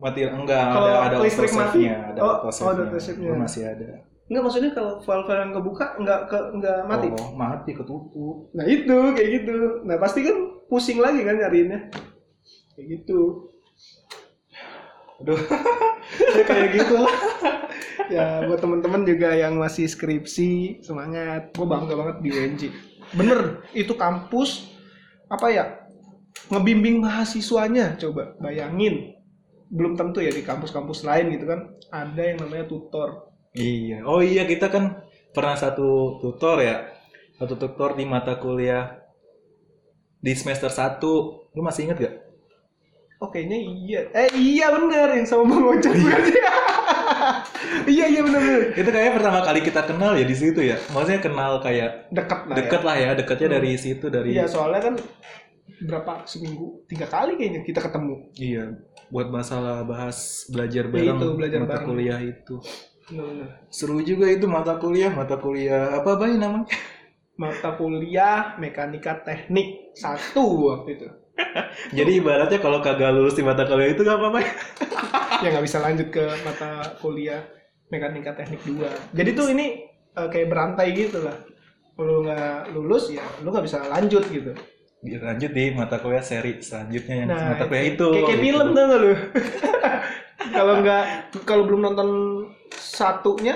Mati 0.01 0.25
enggak 0.25 0.65
Kalau 0.73 0.89
ada 0.89 1.05
ada 1.13 1.17
listrik 1.21 1.53
mati? 1.53 1.85
ada 1.85 2.17
Oh, 2.17 2.49
oh, 2.49 2.69
ada. 2.73 2.83
Gua 3.21 3.37
masih 3.37 3.63
ada 3.69 4.01
Enggak 4.31 4.43
maksudnya 4.47 4.71
kalau 4.71 4.97
file-file 5.03 5.41
yang 5.43 5.53
kebuka 5.59 5.85
nggak 5.99 6.21
ke 6.31 6.39
nggak 6.55 6.79
mati. 6.87 7.07
oh 7.11 7.35
mati 7.35 7.71
ketutup 7.75 8.49
Nah 8.55 8.65
itu 8.65 8.97
kayak 9.13 9.29
gitu. 9.43 9.83
Nah 9.83 9.95
pasti 9.99 10.23
kan 10.23 10.37
pusing 10.71 11.03
lagi 11.03 11.21
kan 11.21 11.37
nyariinnya. 11.37 11.91
Kayak 12.73 12.87
gitu. 12.97 13.51
aduh 15.21 15.37
ya 16.33 16.43
kayak 16.49 16.69
gitu 16.73 16.97
lah 16.97 17.13
Ya 18.15 18.41
buat 18.49 18.57
temen-temen 18.57 19.05
juga 19.05 19.37
yang 19.37 19.53
masih 19.61 19.85
skripsi 19.85 20.81
semangat. 20.81 21.53
Gue 21.53 21.69
bangga 21.69 21.93
banget 21.93 22.15
di 22.25 22.29
UNJ. 22.33 22.61
Bener 23.13 23.61
itu 23.77 23.93
kampus 23.93 24.71
apa 25.29 25.47
ya 25.47 25.65
ngebimbing 26.51 26.99
mahasiswanya 26.99 27.95
coba 27.95 28.35
bayangin 28.43 29.15
belum 29.71 29.95
tentu 29.95 30.19
ya 30.19 30.29
di 30.35 30.43
kampus-kampus 30.43 31.07
lain 31.07 31.31
gitu 31.31 31.47
kan 31.47 31.71
ada 31.89 32.21
yang 32.21 32.43
namanya 32.43 32.67
tutor. 32.67 33.31
Iya. 33.55 34.03
Oh 34.03 34.19
iya 34.19 34.43
kita 34.43 34.67
kan 34.67 34.99
pernah 35.31 35.55
satu 35.55 36.19
tutor 36.19 36.59
ya. 36.59 36.91
Satu 37.39 37.55
tutor 37.55 37.95
di 37.95 38.03
mata 38.05 38.37
kuliah 38.37 39.01
di 40.21 40.31
semester 40.37 40.69
1 40.69 41.01
lu 41.57 41.61
masih 41.65 41.89
inget 41.89 41.97
gak 41.97 42.15
oh 43.21 43.29
kayaknya 43.29 43.57
iya. 43.61 44.01
Eh 44.17 44.29
iya 44.33 44.73
bener 44.73 45.13
yang 45.13 45.27
sama 45.29 45.45
bang 45.49 45.63
ojek 45.77 45.93
berarti. 45.93 46.33
Iya 47.81 48.05
iya 48.09 48.21
benar 48.25 48.41
benar 48.41 48.61
itu 48.73 48.89
kayak 48.89 49.13
pertama 49.21 49.39
kali 49.45 49.61
kita 49.61 49.81
kenal 49.85 50.17
ya 50.17 50.25
di 50.25 50.35
situ 50.37 50.59
ya. 50.61 50.77
Maksudnya 50.89 51.21
kenal 51.21 51.61
kayak 51.61 52.09
deket 52.09 52.41
lah 52.49 52.55
deket 52.57 52.81
ya. 52.81 52.87
lah 52.87 52.95
ya 52.97 53.09
deketnya 53.13 53.49
dari 53.57 53.71
situ 53.77 54.05
dari 54.09 54.29
iya 54.33 54.45
soalnya 54.49 54.81
kan 54.89 54.95
berapa 55.85 56.25
seminggu? 56.25 56.85
Tiga 56.89 57.05
kali 57.05 57.37
kayaknya 57.37 57.61
kita 57.61 57.79
ketemu. 57.85 58.15
Iya 58.37 58.63
buat 59.11 59.27
masalah 59.27 59.83
bahas 59.83 60.47
belajar 60.47 60.87
Ya, 60.87 60.91
bareng 60.91 61.19
itu, 61.19 61.27
belajar 61.35 61.59
mata 61.61 61.71
bareng. 61.75 61.87
kuliah 61.87 62.19
itu. 62.23 62.55
Benar-benar. 63.11 63.49
Seru 63.67 63.99
juga 64.01 64.25
itu 64.31 64.47
mata 64.47 64.79
kuliah 64.79 65.11
mata 65.11 65.35
kuliah 65.35 65.99
apa 65.99 66.15
bayi 66.15 66.39
namanya? 66.39 66.65
Mata 67.41 67.73
kuliah 67.73 68.53
mekanika 68.55 69.17
teknik 69.25 69.97
satu 69.97 70.45
waktu 70.69 70.89
itu. 70.93 71.07
Jadi 71.97 72.21
ibaratnya 72.21 72.61
kalau 72.61 72.79
kagak 72.79 73.11
lulus 73.11 73.33
di 73.33 73.41
mata 73.41 73.65
kuliah 73.65 73.91
itu 73.91 74.01
gak 74.01 74.17
apa-apa. 74.17 74.39
Ya? 75.41 75.49
nggak 75.49 75.65
bisa 75.65 75.81
lanjut 75.81 76.13
ke 76.13 76.21
mata 76.45 76.85
kuliah 77.01 77.41
mekanika 77.89 78.37
teknik 78.37 78.61
2 78.61 79.17
jadi 79.17 79.33
tuh 79.33 79.49
ini 79.49 79.89
eh, 80.13 80.27
kayak 80.29 80.53
berantai 80.53 80.93
gitu 80.93 81.17
lah. 81.25 81.33
Kalau 81.97 82.21
nggak 82.21 82.69
lulus 82.77 83.09
ya 83.09 83.25
lu 83.41 83.49
nggak 83.49 83.65
bisa 83.65 83.81
lanjut 83.89 84.21
gitu 84.29 84.53
lanjut 85.01 85.51
di 85.51 85.73
mata 85.73 85.97
kuliah 85.97 86.21
seri 86.21 86.61
selanjutnya 86.61 87.15
yang 87.25 87.29
nah 87.33 87.57
mata 87.57 87.65
kuliah 87.65 87.85
itu 87.97 88.05
kayak, 88.05 88.21
kayak 88.21 88.37
gitu. 88.37 88.45
film 88.45 88.67
tuh 88.71 88.85
lu 88.85 89.11
kalau 90.57 90.73
nggak 90.81 91.03
kalau 91.41 91.63
belum 91.65 91.81
nonton 91.81 92.09
satunya 92.71 93.55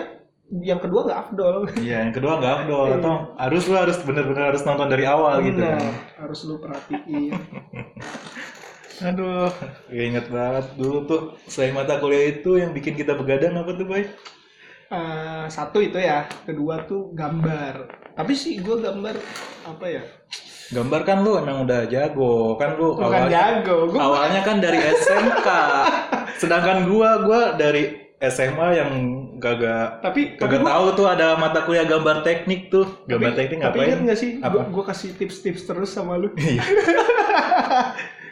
yang 0.61 0.77
kedua 0.77 1.09
nggak 1.09 1.19
afdol 1.29 1.65
Iya, 1.81 2.05
yang 2.05 2.13
kedua 2.13 2.37
nggak 2.37 2.53
afdol 2.61 2.85
Iya. 2.89 2.95
atau 3.01 3.13
harus 3.37 3.63
lu 3.65 3.75
harus 3.75 3.97
bener-bener 4.01 4.43
harus 4.53 4.61
nonton 4.61 4.87
dari 4.93 5.05
awal 5.05 5.41
gitu. 5.41 5.57
Benar, 5.57 5.81
kan. 5.81 5.93
harus 6.21 6.39
lu 6.45 6.55
perhatiin 6.61 7.33
Aduh, 8.95 9.51
ya 9.91 10.01
inget 10.07 10.31
banget 10.31 10.71
dulu 10.79 11.03
tuh 11.03 11.21
selain 11.51 11.75
mata 11.75 11.99
kuliah 11.99 12.31
itu 12.31 12.55
yang 12.55 12.71
bikin 12.71 12.95
kita 12.95 13.11
begadang 13.19 13.51
apa 13.59 13.75
tuh, 13.75 13.83
Bay? 13.83 14.07
Eh, 14.87 15.45
satu 15.49 15.81
itu 15.81 15.97
ya 15.97 16.29
kedua 16.45 16.85
tuh 16.85 17.09
gambar 17.11 17.89
tapi 18.15 18.31
sih 18.37 18.61
gue 18.61 18.77
gambar 18.79 19.17
apa 19.65 19.85
ya 19.89 20.03
Gambar 20.67 21.01
kan 21.01 21.17
lu 21.19 21.35
emang 21.35 21.61
udah 21.61 21.85
jago, 21.85 22.55
kan 22.55 22.73
lu 22.73 22.93
bukan 22.93 23.05
awalnya 23.05 23.29
jago 23.29 23.75
gue 23.85 23.99
awalnya 23.99 24.41
kan 24.41 24.57
dari 24.57 24.79
SMK. 24.81 25.47
Sedangkan 26.35 26.77
gua 26.85 27.21
gua 27.21 27.41
dari 27.53 27.83
SMA 28.17 28.67
yang 28.73 28.91
kagak 29.37 30.01
tapi 30.01 30.33
tapi 30.33 30.41
kagak 30.47 30.61
gua- 30.61 30.71
tahu 30.71 30.85
tuh 30.95 31.07
ada 31.07 31.27
mata 31.35 31.61
kuliah 31.61 31.83
gambar 31.83 32.21
teknik 32.21 32.69
tuh. 32.69 32.87
Gambar 33.05 33.31
tapi, 33.31 33.39
teknik 33.39 33.57
tapi 33.59 33.75
ngapain? 33.75 33.87
ingat 33.87 33.99
nggak 34.01 34.17
sih 34.17 34.31
Apa? 34.39 34.57
gue 34.65 34.83
kasih 34.85 35.09
tips-tips 35.13 35.61
terus 35.63 35.89
sama 35.89 36.15
lu 36.15 36.31
Iya. 36.33 36.63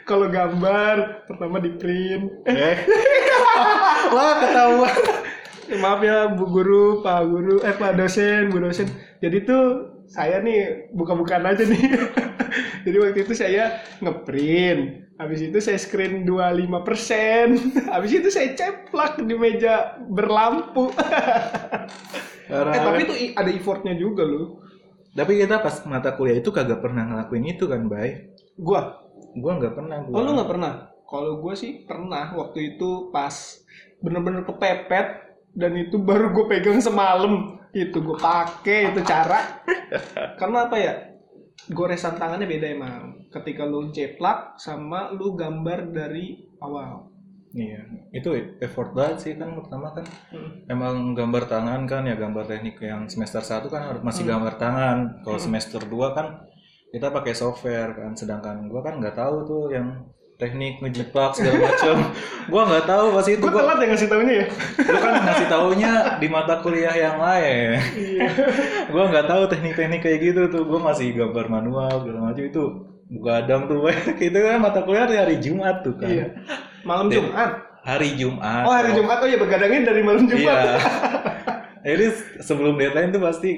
kalau 0.04 0.26
gambar 0.26 1.24
pertama 1.24 1.56
di 1.58 1.70
print 1.72 2.24
Eh. 2.44 2.76
Wah, 4.14 4.32
ketahuan. 4.38 4.94
Eh, 5.64 5.78
maaf 5.78 6.00
ya 6.00 6.28
bu 6.28 6.44
guru 6.46 6.84
pak 7.00 7.24
guru 7.24 7.56
eh 7.60 7.72
pak 7.72 7.94
dosen 7.94 8.48
bu 8.48 8.60
dosen 8.60 8.84
jadi 9.16 9.38
tuh 9.42 9.93
saya 10.14 10.38
nih 10.38 10.88
buka-bukaan 10.94 11.42
aja 11.42 11.66
nih 11.66 11.82
jadi 12.86 12.96
waktu 13.02 13.26
itu 13.26 13.34
saya 13.34 13.82
ngeprint 13.98 15.10
habis 15.18 15.42
itu 15.42 15.58
saya 15.58 15.78
screen 15.78 16.22
25% 16.22 16.70
habis 17.94 18.12
itu 18.14 18.28
saya 18.30 18.54
ceplak 18.54 19.18
di 19.18 19.34
meja 19.34 19.98
berlampu 20.06 20.94
eh 22.54 22.78
tapi 22.78 23.00
itu 23.02 23.14
ada 23.34 23.50
effortnya 23.50 23.98
juga 23.98 24.22
loh 24.22 24.62
Tapi 25.14 25.38
kita 25.38 25.62
pas 25.62 25.78
mata 25.86 26.10
kuliah 26.18 26.42
itu 26.42 26.50
kagak 26.50 26.82
pernah 26.82 27.06
ngelakuin 27.06 27.54
itu 27.54 27.70
kan, 27.70 27.86
Bay? 27.86 28.34
gua 28.58 28.98
Gua 29.38 29.62
nggak 29.62 29.78
pernah. 29.78 30.02
Gua. 30.02 30.14
Oh 30.18 30.22
lu 30.26 30.34
nggak 30.34 30.50
pernah? 30.50 30.72
Kalau 31.06 31.38
gue 31.38 31.54
sih 31.54 31.86
pernah 31.86 32.34
waktu 32.34 32.74
itu 32.74 33.14
pas 33.14 33.62
bener-bener 34.02 34.42
kepepet 34.42 35.38
dan 35.54 35.72
itu 35.78 36.02
baru 36.02 36.34
gue 36.34 36.44
pegang 36.50 36.82
semalam 36.82 37.53
itu 37.74 37.98
gue 37.98 38.16
pakai 38.18 38.94
itu 38.94 39.00
cara 39.02 39.62
karena 40.40 40.70
apa 40.70 40.76
ya 40.78 40.94
goresan 41.74 42.14
tangannya 42.14 42.46
beda 42.46 42.66
emang 42.70 43.28
ketika 43.34 43.66
lu 43.66 43.90
ceplak 43.90 44.54
sama 44.62 45.10
lu 45.10 45.34
gambar 45.34 45.90
dari 45.90 46.38
awal 46.62 47.14
Iya, 47.54 47.86
itu 48.10 48.34
effort 48.58 48.90
banget 48.98 49.16
sih 49.22 49.32
kan 49.38 49.54
pertama 49.54 49.94
kan. 49.94 50.02
Hmm. 50.34 50.66
Emang 50.66 51.14
gambar 51.14 51.46
tangan 51.46 51.86
kan 51.86 52.02
ya 52.02 52.18
gambar 52.18 52.50
teknik 52.50 52.82
yang 52.82 53.06
semester 53.06 53.38
1 53.46 53.70
kan 53.70 53.94
harus 53.94 54.02
masih 54.02 54.26
gambar 54.26 54.58
tangan. 54.58 55.22
Kalau 55.22 55.38
semester 55.38 55.78
2 55.78 56.18
kan 56.18 56.50
kita 56.90 57.14
pakai 57.14 57.30
software 57.30 57.94
kan. 57.94 58.18
Sedangkan 58.18 58.66
gua 58.66 58.82
kan 58.82 58.98
nggak 58.98 59.14
tahu 59.14 59.46
tuh 59.46 59.64
yang 59.70 60.02
teknik 60.34 60.82
ngejiplak 60.82 61.30
segala 61.32 61.70
macam. 61.70 61.96
gua 62.50 62.62
nggak 62.66 62.84
tahu 62.84 63.06
pas 63.14 63.26
itu 63.26 63.44
gua 63.44 63.62
telat 63.62 63.78
ya 63.78 63.86
ngasih 63.94 64.08
taunya 64.10 64.34
ya 64.34 64.46
lu 64.82 64.98
kan 64.98 65.12
ngasih 65.22 65.46
taunya 65.46 65.92
di 66.18 66.26
mata 66.26 66.54
kuliah 66.58 66.94
yang 66.94 67.16
lain. 67.16 67.78
iya 67.94 68.28
gua 68.90 69.02
nggak 69.08 69.26
tahu 69.26 69.42
teknik-teknik 69.46 70.00
kayak 70.02 70.18
gitu 70.20 70.42
tuh. 70.50 70.62
Gua 70.66 70.78
masih 70.82 71.14
gambar 71.14 71.46
manual 71.46 72.02
segala 72.02 72.20
macam 72.30 72.44
itu 72.44 72.62
begadang 73.08 73.62
tuh. 73.66 73.78
itu 74.26 74.38
kan 74.38 74.58
mata 74.58 74.80
kuliah 74.82 75.06
di 75.06 75.16
hari 75.16 75.36
Jumat 75.38 75.82
tuh 75.82 75.94
kan. 75.96 76.10
iya 76.10 76.26
malam 76.82 77.08
Iya. 77.08 77.16
Jumat 77.22 77.50
Hari 77.84 78.10
Jumat. 78.16 78.62
oh 78.64 78.72
hari 78.72 78.90
Jumat 78.96 79.18
oh 79.20 79.28
ya 79.28 79.36
begadangnya 79.36 79.92
dari 79.92 80.00
malam 80.00 80.24
Jumat 80.24 80.40
Iya. 80.40 80.60
Jadi 81.84 82.06
sebelum 82.40 82.80
deadline 82.80 83.12
tuh 83.12 83.20
pasti 83.20 83.50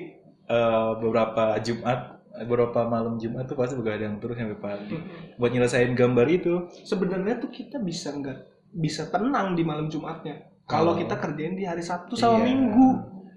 eh, 0.47 0.91
beberapa 0.99 1.55
Jumat, 1.63 2.16
beberapa 2.39 2.85
malam 2.85 3.17
Jumat 3.17 3.45
tuh 3.45 3.55
pasti 3.55 3.75
begadang 3.75 4.17
terus 4.17 4.35
sampai 4.35 4.57
pagi 4.57 4.97
buat 5.35 5.49
nyelesain 5.49 5.93
gambar 5.93 6.27
itu. 6.29 6.55
sebenarnya 6.83 7.37
tuh 7.37 7.49
kita 7.49 7.79
bisa 7.79 8.11
nggak 8.11 8.39
bisa 8.71 9.07
tenang 9.07 9.53
di 9.53 9.63
malam 9.63 9.87
Jumatnya 9.87 10.37
kalau 10.65 10.93
Oh. 10.93 10.97
kita 10.97 11.15
kerjain 11.15 11.55
di 11.55 11.63
hari 11.63 11.81
Sabtu 11.81 12.13
sama 12.13 12.37
Iya. 12.37 12.45
Minggu 12.47 12.89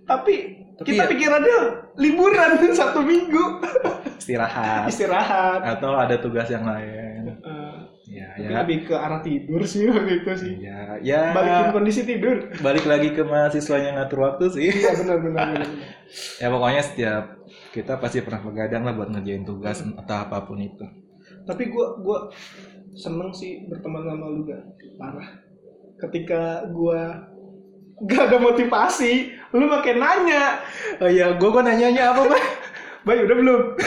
tapi, 0.03 0.35
Tapi 0.75 0.85
kita 0.85 1.03
ya- 1.03 1.09
pikirannya 1.09 1.57
liburan 1.95 2.49
Sabtu 2.75 2.99
Minggu 2.99 3.43
Istirahat 4.19 4.85
istirahat 4.85 5.61
atau 5.61 5.95
ada 5.95 6.15
tugas 6.15 6.45
yang 6.45 6.61
lain. 6.61 7.23
Ya, 7.25 7.33
tapi 8.39 8.47
ya. 8.47 8.59
lebih 8.61 8.79
ke 8.83 8.95
arah 8.95 9.19
tidur 9.19 9.61
sih 9.61 9.83
waktu 9.85 10.13
itu 10.17 10.31
sih 10.33 10.53
Ya, 10.57 10.95
ya. 10.99 11.21
balikin 11.31 11.67
kondisi 11.71 12.01
tidur 12.03 12.37
Balik 12.57 12.85
lagi 12.85 13.11
ke 13.11 13.21
mahasiswanya 13.21 13.97
ngatur 13.97 14.19
waktu 14.21 14.45
sih. 14.49 14.69
iya 14.69 14.95
benar 14.95 15.17
benar. 15.19 15.47
Ya 16.37 16.47
pokoknya 16.47 16.81
setiap 16.81 17.23
kita 17.69 17.97
pasti 17.97 18.19
pernah 18.19 18.39
begadang 18.39 18.81
lah 18.81 18.93
buat 18.93 19.09
ngerjain 19.09 19.43
tugas 19.43 19.79
entah 19.79 20.23
apa 20.23 20.41
pun 20.41 20.57
itu. 20.57 20.85
tapi 21.41 21.67
gua 21.67 21.97
gua 21.97 22.19
seneng 22.93 23.29
sih 23.29 23.65
berteman 23.65 24.01
sama 24.03 24.25
lu 24.27 24.41
gak 24.43 24.61
parah 24.95 25.29
ketika 25.99 26.41
gua 26.69 27.25
gak 27.99 28.27
ada 28.27 28.37
motivasi 28.37 29.33
lu 29.51 29.65
makin 29.65 29.97
nanya 29.97 30.61
Oh 30.97 31.07
iya, 31.07 31.33
gua 31.35 31.49
gua 31.51 31.63
nanyanya 31.63 32.11
apa, 32.11 32.21
Pak? 32.25 32.43
Bay 33.01 33.23
udah 33.23 33.35
belum? 33.35 33.61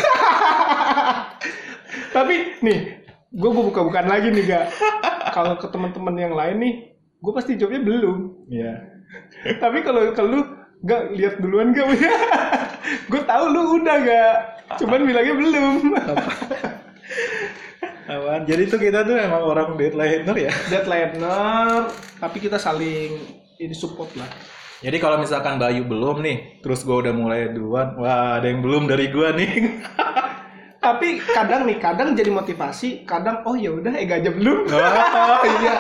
Tapi 2.12 2.34
nih, 2.60 3.01
gue 3.32 3.50
buka-bukaan 3.50 4.08
lagi 4.08 4.28
nih 4.28 4.44
gak. 4.44 4.66
Kalau 5.32 5.56
ke 5.56 5.66
teman-teman 5.72 6.14
yang 6.20 6.34
lain 6.36 6.56
nih, 6.60 6.74
gue 7.24 7.32
pasti 7.32 7.56
jawabnya 7.56 7.80
belum. 7.80 8.18
Iya. 8.52 8.72
Tapi 9.56 9.78
kalau 9.80 10.12
kalau 10.12 10.28
lu 10.28 10.40
gak 10.84 11.16
lihat 11.16 11.40
duluan 11.40 11.72
gak? 11.72 11.88
gue 13.10 13.22
tahu 13.24 13.44
lu 13.48 13.80
udah 13.80 13.96
gak. 14.04 14.36
Cuman 14.84 15.00
bilangnya 15.08 15.34
belum. 15.36 15.80
Apaan? 18.02 18.42
Jadi 18.44 18.62
tuh 18.68 18.80
kita 18.82 19.06
tuh 19.06 19.16
emang 19.16 19.42
orang 19.46 19.78
deadlineer 19.78 20.36
ya. 20.36 20.52
Deadlineer, 20.68 21.88
tapi 22.18 22.36
kita 22.42 22.58
saling 22.60 23.16
ini 23.56 23.72
support 23.72 24.10
lah. 24.18 24.28
Jadi 24.82 24.98
kalau 24.98 25.22
misalkan 25.22 25.62
Bayu 25.62 25.86
belum 25.86 26.26
nih, 26.26 26.58
terus 26.58 26.82
gua 26.82 27.06
udah 27.06 27.14
mulai 27.14 27.54
duluan, 27.54 27.94
wah 27.94 28.42
ada 28.42 28.50
yang 28.50 28.66
belum 28.66 28.90
dari 28.90 29.14
gua 29.14 29.30
nih. 29.30 29.50
Tapi 30.82 31.22
kadang 31.22 31.62
nih, 31.62 31.78
kadang 31.78 32.18
jadi 32.18 32.26
motivasi, 32.34 33.06
kadang 33.06 33.46
oh 33.46 33.54
ya 33.54 33.70
udah 33.70 33.94
Ega 33.94 34.18
aja 34.18 34.34
belum. 34.34 34.66
oh 34.66 35.44
iya. 35.62 35.74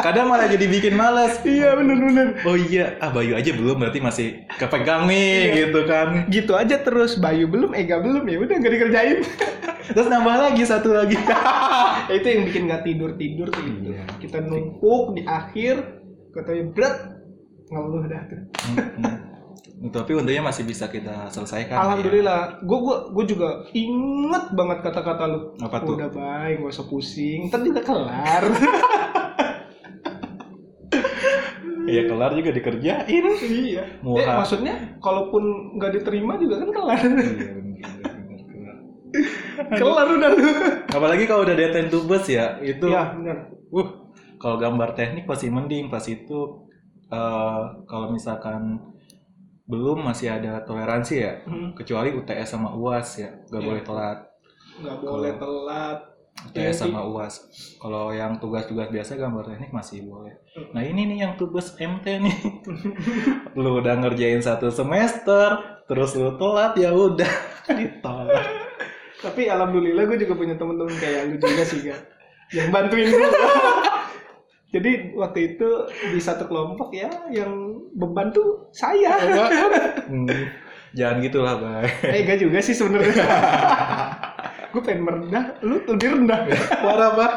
Kadang 0.00 0.32
malah 0.32 0.48
jadi 0.48 0.64
bikin 0.64 0.96
males. 0.96 1.44
iya 1.44 1.76
bener-bener. 1.76 2.40
Oh 2.48 2.56
iya, 2.56 2.96
ah 3.04 3.12
Bayu 3.12 3.36
aja 3.36 3.52
belum 3.52 3.76
berarti 3.76 4.00
masih 4.00 4.48
kepegang 4.56 5.04
nih 5.04 5.52
gitu 5.60 5.84
kan. 5.84 6.24
Gitu 6.32 6.56
aja 6.56 6.80
terus, 6.80 7.20
Bayu 7.20 7.44
belum, 7.52 7.76
Ega 7.76 8.00
belum, 8.00 8.24
ya 8.24 8.40
udah 8.40 8.56
nggak 8.56 8.72
dikerjain. 8.72 9.18
Terus 9.86 10.10
nambah 10.10 10.34
lagi 10.34 10.66
satu 10.66 10.90
lagi. 10.90 11.14
Itu 12.16 12.26
yang 12.26 12.42
bikin 12.50 12.62
nggak 12.66 12.82
tidur 12.82 13.14
tidur 13.14 13.46
tuh 13.54 13.62
gitu. 13.62 13.94
Iya. 13.94 14.04
kita 14.18 14.42
numpuk 14.42 15.14
di 15.14 15.22
akhir 15.22 16.02
katanya 16.34 16.64
berat 16.74 16.96
ngeluh 17.70 18.04
dah 18.10 18.22
tuh. 18.26 18.40
Tapi 19.76 20.08
untungnya 20.10 20.40
masih 20.42 20.64
bisa 20.64 20.88
kita 20.88 21.28
selesaikan. 21.28 21.76
alhamdulillah 21.76 22.58
gue 22.58 22.78
gua 22.78 23.12
gua 23.12 23.24
juga 23.24 23.48
inget 23.70 24.44
banget 24.50 24.78
kata-kata 24.82 25.24
lu 25.26 25.40
Apa 25.58 25.76
tuh? 25.80 25.94
udah 25.94 26.08
baik 26.08 26.60
gak 26.60 26.72
usah 26.72 26.86
pusing 26.86 27.40
ntar 27.46 27.60
juga 27.60 27.80
kelar 27.80 28.44
Iya 31.86 32.02
kelar 32.04 32.34
juga 32.34 32.50
dikerjain. 32.50 33.24
iya 33.38 33.84
Muha. 34.00 34.18
eh 34.18 34.26
maksudnya 34.34 34.74
kalaupun 34.98 35.42
nggak 35.76 35.92
diterima 35.94 36.34
juga 36.34 36.58
kan 36.58 36.70
kelar 36.72 36.98
Iya 36.98 37.52
kelar. 39.78 40.06
udah 40.10 40.30
lu 40.30 40.40
Apalagi 40.88 41.24
kalau 41.24 41.44
udah 41.44 41.54
deadline 41.54 41.86
tubes 41.86 42.26
ya, 42.26 42.58
itu 42.60 42.86
ya 42.86 43.12
benar 43.12 43.52
Uh, 43.66 44.08
kalau 44.36 44.56
gambar 44.56 44.94
teknik 44.94 45.26
pasti 45.26 45.46
mending 45.46 45.86
pas 45.86 46.06
itu 46.06 46.38
eh, 47.06 47.58
kalau 47.82 48.08
misalkan 48.08 48.78
belum 49.66 49.98
masih 50.00 50.30
ada 50.30 50.62
toleransi 50.62 51.14
ya, 51.16 51.32
Hmm. 51.42 51.70
kecuali 51.72 52.10
UTS 52.10 52.48
sama 52.48 52.70
UAS 52.70 53.18
ya, 53.18 53.30
nggak 53.44 53.58
Iya. 53.58 53.68
boleh 53.68 53.82
telat. 53.82 54.18
nggak 54.76 54.98
boleh 55.00 55.32
telat 55.34 55.98
UTS 56.38 56.54
Iya, 56.54 56.72
sama 56.76 57.00
UAS. 57.02 57.34
Kalau 57.76 58.10
yang 58.10 58.36
tugas-tugas 58.36 58.86
biasa 58.86 59.16
gambar 59.16 59.42
teknik 59.46 59.72
masih 59.72 60.04
boleh. 60.04 60.36
Hmm. 60.52 60.68
Nah 60.70 60.82
ini 60.82 61.02
nih 61.06 61.18
yang 61.20 61.34
tugas 61.34 61.72
MT 61.74 62.06
nih. 62.20 62.36
lu 63.56 63.70
udah 63.74 63.94
ngerjain 63.96 64.38
satu 64.38 64.68
semester, 64.68 65.56
terus 65.84 66.12
lu 66.14 66.36
telat 66.36 66.76
ya 66.76 66.90
udah 66.90 67.32
ditolak. 67.72 68.46
tapi 69.16 69.48
alhamdulillah 69.48 70.04
gue 70.04 70.18
juga 70.20 70.36
punya 70.36 70.54
temen-temen 70.54 70.92
kayak 70.94 71.22
lu 71.26 71.36
juga 71.36 71.64
sih 71.64 71.80
kan 71.82 71.98
yang 72.52 72.68
bantuin 72.68 73.08
gue 73.08 73.16
jadi 74.76 75.16
waktu 75.16 75.56
itu 75.56 75.68
di 76.12 76.20
satu 76.20 76.44
kelompok 76.44 76.92
ya 76.92 77.08
yang 77.32 77.80
beban 77.96 78.28
tuh 78.28 78.68
saya. 78.76 79.16
Hmm, 80.04 80.28
jangan 80.92 81.16
gitulah, 81.24 81.54
Bay. 81.56 81.88
eh 82.12 82.20
gak 82.28 82.44
juga 82.44 82.60
sih 82.60 82.76
sebenarnya. 82.76 83.16
Gue 84.76 84.82
pengen 84.84 85.08
merendah 85.08 85.56
lu 85.64 85.80
lebih 85.88 86.20
rendah. 86.20 86.44
Parah, 86.84 87.10
Pak. 87.16 87.32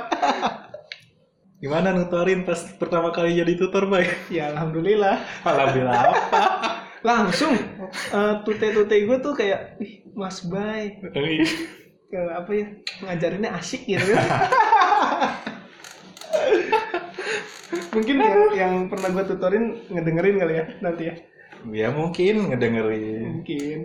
Gimana 1.63 1.95
nutorin 1.95 2.43
pas 2.43 2.59
pertama 2.75 3.15
kali 3.15 3.39
jadi 3.39 3.55
tutor, 3.55 3.87
Bay? 3.87 4.11
ya 4.27 4.51
alhamdulillah. 4.51 5.23
Alhamdulillah 5.47 5.99
apa? 6.11 6.43
langsung 7.07 7.55
eh, 8.11 8.33
tute-tute 8.43 9.07
gue 9.07 9.17
tuh 9.23 9.31
kayak 9.31 9.79
ih 9.79 10.03
mas 10.11 10.43
bay. 10.43 10.99
Ke 12.11 12.19
apa 12.35 12.51
ya 12.51 12.67
ngajarinnya 13.07 13.55
asik 13.55 13.87
gitu 13.87 14.11
mungkin 17.99 18.15
yang, 18.23 18.39
yang 18.55 18.73
pernah 18.87 19.09
gue 19.11 19.23
tutorin 19.27 19.65
ngedengerin 19.91 20.35
kali 20.39 20.53
ya 20.55 20.65
nanti 20.79 21.03
ya 21.11 21.15
ya 21.67 21.87
mungkin 21.91 22.55
ngedengerin. 22.55 23.43
mungkin 23.43 23.79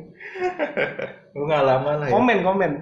Pengalaman 1.35 1.97
lah 1.99 2.07
ya. 2.07 2.13
komen 2.15 2.39
komen 2.47 2.73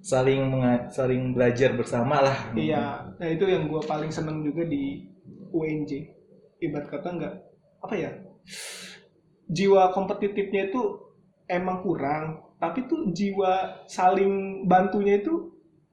Saling 0.00 0.54
saling 0.88 1.36
belajar 1.36 1.74
bersama 1.74 2.22
lah. 2.22 2.54
iya 2.54 3.10
nah 3.18 3.26
itu 3.26 3.44
yang 3.50 3.66
gue 3.66 3.82
paling 3.82 4.14
seneng 4.14 4.46
juga 4.46 4.62
di 4.64 5.10
UNJ 5.50 6.06
ibarat 6.62 6.88
kata 6.88 7.08
nggak 7.18 7.34
apa 7.82 7.94
ya 7.98 8.10
jiwa 9.50 9.90
kompetitifnya 9.90 10.70
itu 10.70 10.82
emang 11.50 11.82
kurang 11.82 12.54
tapi 12.62 12.86
tuh 12.86 13.10
jiwa 13.10 13.82
saling 13.90 14.64
bantunya 14.70 15.18
itu 15.18 15.50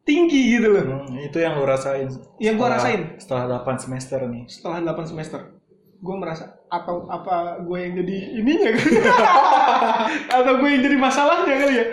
tinggi 0.07 0.55
gitu 0.55 0.71
loh 0.71 0.83
Hmm, 1.03 1.19
itu 1.19 1.37
yang 1.37 1.53
lu 1.53 1.63
rasain. 1.63 2.07
Yang 2.37 2.55
setelah- 2.55 2.71
rasain. 2.73 3.01
Setelah 3.17 3.43
8 3.59 3.75
semester 3.77 4.19
nih. 4.25 4.43
setelah 4.47 4.77
8 4.81 5.03
semester 5.05 5.41
gue 5.97 6.15
merasa 6.15 6.45
atau 6.67 7.05
apa 7.07 7.35
gue 7.59 7.77
yang 7.79 7.93
jadi 7.97 8.17
ininya 8.35 8.69
kan 8.71 8.85
atau 10.37 10.53
gue 10.55 10.69
yang 10.69 10.83
jadi 10.83 10.93
masalahnya 10.95 11.55
kali 11.57 11.73
ya 11.75 11.85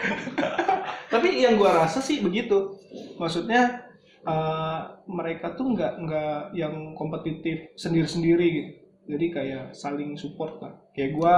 tapi 1.13 1.29
yang 1.39 1.57
gue 1.57 1.65
rasa 1.67 1.99
sih 1.99 2.21
begitu 2.21 2.77
maksudnya 3.17 3.81
eh, 4.23 4.79
mereka 5.07 5.53
tuh 5.53 5.73
nggak 5.73 5.93
nggak 6.01 6.37
yang 6.53 6.93
kompetitif 6.93 7.73
sendiri 7.75 8.05
sendiri 8.07 8.47
gitu 8.47 8.71
jadi 9.07 9.27
kayak 9.31 9.65
saling 9.73 10.13
support 10.15 10.61
lah 10.61 10.77
kayak 10.93 11.13
gue 11.15 11.37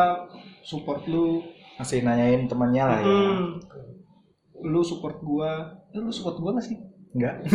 support 0.61 1.07
lu 1.07 1.47
Masih 1.77 2.01
nanyain 2.01 2.47
temannya 2.47 2.83
lah 2.83 2.99
ya. 2.99 3.07
Hmm. 3.07 3.63
lu 4.65 4.81
support 4.81 5.21
gue 5.21 5.51
lu 5.99 6.11
support 6.11 6.37
gue 6.37 6.53
gak 6.53 6.65
sih 6.65 6.77
Enggak. 7.17 7.35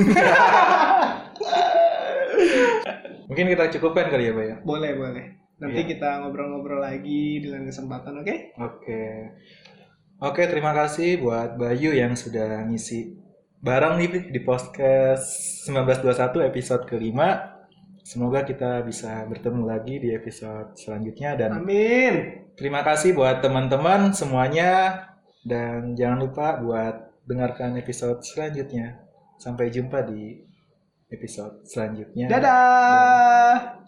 Mungkin 3.29 3.45
kita 3.47 3.63
cukupkan 3.71 4.09
kali 4.09 4.27
ya, 4.27 4.33
Bay 4.33 4.45
ya? 4.49 4.55
boleh 4.61 4.91
boleh 4.93 5.25
nanti 5.57 5.79
Iya. 5.79 5.89
kita 5.93 6.07
ngobrol-ngobrol 6.19 6.81
lagi 6.81 7.37
di 7.37 7.45
lain 7.45 7.63
kesempatan 7.63 8.17
oke 8.17 8.33
Oke. 8.57 9.03
Oke, 10.17 10.41
terima 10.45 10.69
kasih 10.71 11.17
buat 11.17 11.53
Bayu 11.53 11.93
yang 11.93 12.13
sudah 12.13 12.65
ngisi 12.65 13.17
bareng 13.57 13.97
nih 13.97 14.09
di 14.29 14.37
podcast 14.41 15.25
1921 15.65 16.45
episode 16.45 16.83
kelima. 16.85 17.57
Semoga 18.01 18.41
kita 18.41 18.81
bisa 18.81 19.21
bertemu 19.25 19.61
lagi 19.63 19.97
di 19.97 20.09
episode 20.11 20.73
selanjutnya 20.73 21.37
dan 21.37 21.49
amin 21.55 22.43
terima 22.53 22.81
kasih 22.81 23.13
buat 23.13 23.39
teman-teman 23.39 24.09
semuanya 24.11 25.05
dan 25.45 25.93
jangan 25.93 26.17
lupa 26.19 26.57
buat 26.57 27.10
dengarkan 27.25 27.77
episode 27.77 28.21
selanjutnya. 28.23 29.03
Sampai 29.41 29.73
jumpa 29.73 30.05
di 30.05 30.37
episode 31.09 31.65
selanjutnya. 31.65 32.29
dadah 32.29 33.81